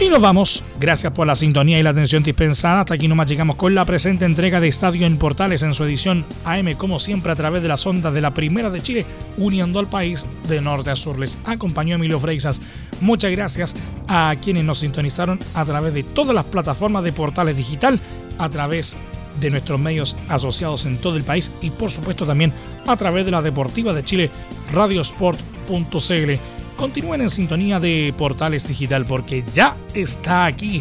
Y 0.00 0.08
nos 0.08 0.22
vamos. 0.22 0.62
Gracias 0.78 1.12
por 1.12 1.26
la 1.26 1.34
sintonía 1.34 1.80
y 1.80 1.82
la 1.82 1.90
atención 1.90 2.22
dispensada. 2.22 2.80
Hasta 2.80 2.94
aquí 2.94 3.08
nomás 3.08 3.28
llegamos 3.28 3.56
con 3.56 3.74
la 3.74 3.84
presente 3.84 4.24
entrega 4.24 4.60
de 4.60 4.68
Estadio 4.68 5.04
en 5.04 5.18
Portales 5.18 5.64
en 5.64 5.74
su 5.74 5.82
edición 5.82 6.24
AM, 6.44 6.74
como 6.74 7.00
siempre, 7.00 7.32
a 7.32 7.36
través 7.36 7.62
de 7.62 7.68
las 7.68 7.84
ondas 7.84 8.14
de 8.14 8.20
la 8.20 8.32
Primera 8.32 8.70
de 8.70 8.80
Chile, 8.80 9.04
uniendo 9.38 9.80
al 9.80 9.88
país 9.88 10.24
de 10.48 10.60
norte 10.60 10.90
a 10.90 10.96
sur. 10.96 11.18
Les 11.18 11.36
acompañó 11.44 11.96
Emilio 11.96 12.20
Freixas. 12.20 12.60
Muchas 13.00 13.32
gracias 13.32 13.74
a 14.06 14.36
quienes 14.40 14.62
nos 14.62 14.78
sintonizaron 14.78 15.40
a 15.54 15.64
través 15.64 15.92
de 15.92 16.04
todas 16.04 16.32
las 16.32 16.44
plataformas 16.44 17.02
de 17.02 17.12
Portales 17.12 17.56
Digital, 17.56 17.98
a 18.38 18.48
través 18.48 18.96
de 19.40 19.50
nuestros 19.50 19.80
medios 19.80 20.16
asociados 20.28 20.86
en 20.86 20.98
todo 20.98 21.16
el 21.16 21.24
país 21.24 21.50
y, 21.60 21.70
por 21.70 21.90
supuesto, 21.90 22.24
también 22.24 22.52
a 22.86 22.96
través 22.96 23.24
de 23.24 23.32
la 23.32 23.42
Deportiva 23.42 23.92
de 23.92 24.04
Chile, 24.04 24.30
radiosport.cl 24.72 26.57
Continúen 26.78 27.20
en 27.22 27.28
sintonía 27.28 27.80
de 27.80 28.14
Portales 28.16 28.68
Digital 28.68 29.04
porque 29.04 29.42
ya 29.52 29.76
está 29.94 30.46
aquí 30.46 30.80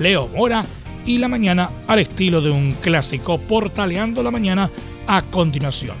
Leo 0.00 0.26
Mora 0.26 0.66
y 1.06 1.18
la 1.18 1.28
mañana 1.28 1.70
al 1.86 2.00
estilo 2.00 2.40
de 2.40 2.50
un 2.50 2.72
clásico 2.72 3.38
portaleando 3.38 4.24
la 4.24 4.32
mañana 4.32 4.68
a 5.06 5.22
continuación. 5.22 5.96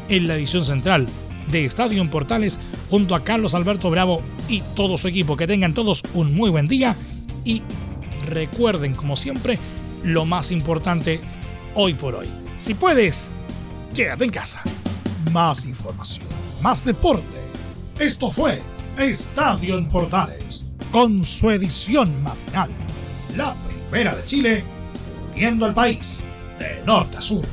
en 0.09 0.27
la 0.27 0.35
edición 0.35 0.65
central 0.65 1.07
de 1.49 1.65
Estadio 1.65 2.01
en 2.01 2.09
Portales 2.09 2.59
junto 2.89 3.15
a 3.15 3.23
Carlos 3.23 3.55
Alberto 3.55 3.89
Bravo 3.89 4.21
y 4.47 4.61
todo 4.75 4.97
su 4.97 5.07
equipo. 5.07 5.37
Que 5.37 5.47
tengan 5.47 5.73
todos 5.73 6.03
un 6.13 6.33
muy 6.33 6.49
buen 6.49 6.67
día 6.67 6.95
y 7.43 7.61
recuerden, 8.27 8.93
como 8.93 9.15
siempre, 9.15 9.59
lo 10.03 10.25
más 10.25 10.51
importante 10.51 11.19
hoy 11.75 11.93
por 11.93 12.15
hoy. 12.15 12.27
Si 12.57 12.73
puedes, 12.73 13.29
quédate 13.93 14.25
en 14.25 14.31
casa. 14.31 14.61
Más 15.31 15.65
información, 15.65 16.27
más 16.61 16.85
deporte. 16.85 17.23
Esto 17.99 18.29
fue 18.29 18.61
Estadio 18.97 19.77
en 19.77 19.89
Portales, 19.89 20.65
con 20.91 21.25
su 21.25 21.49
edición 21.49 22.11
matinal. 22.23 22.69
La 23.35 23.55
primera 23.89 24.15
de 24.15 24.23
Chile, 24.23 24.63
viendo 25.35 25.65
al 25.65 25.73
país 25.73 26.21
de 26.59 26.81
norte 26.85 27.17
a 27.17 27.21
sur. 27.21 27.45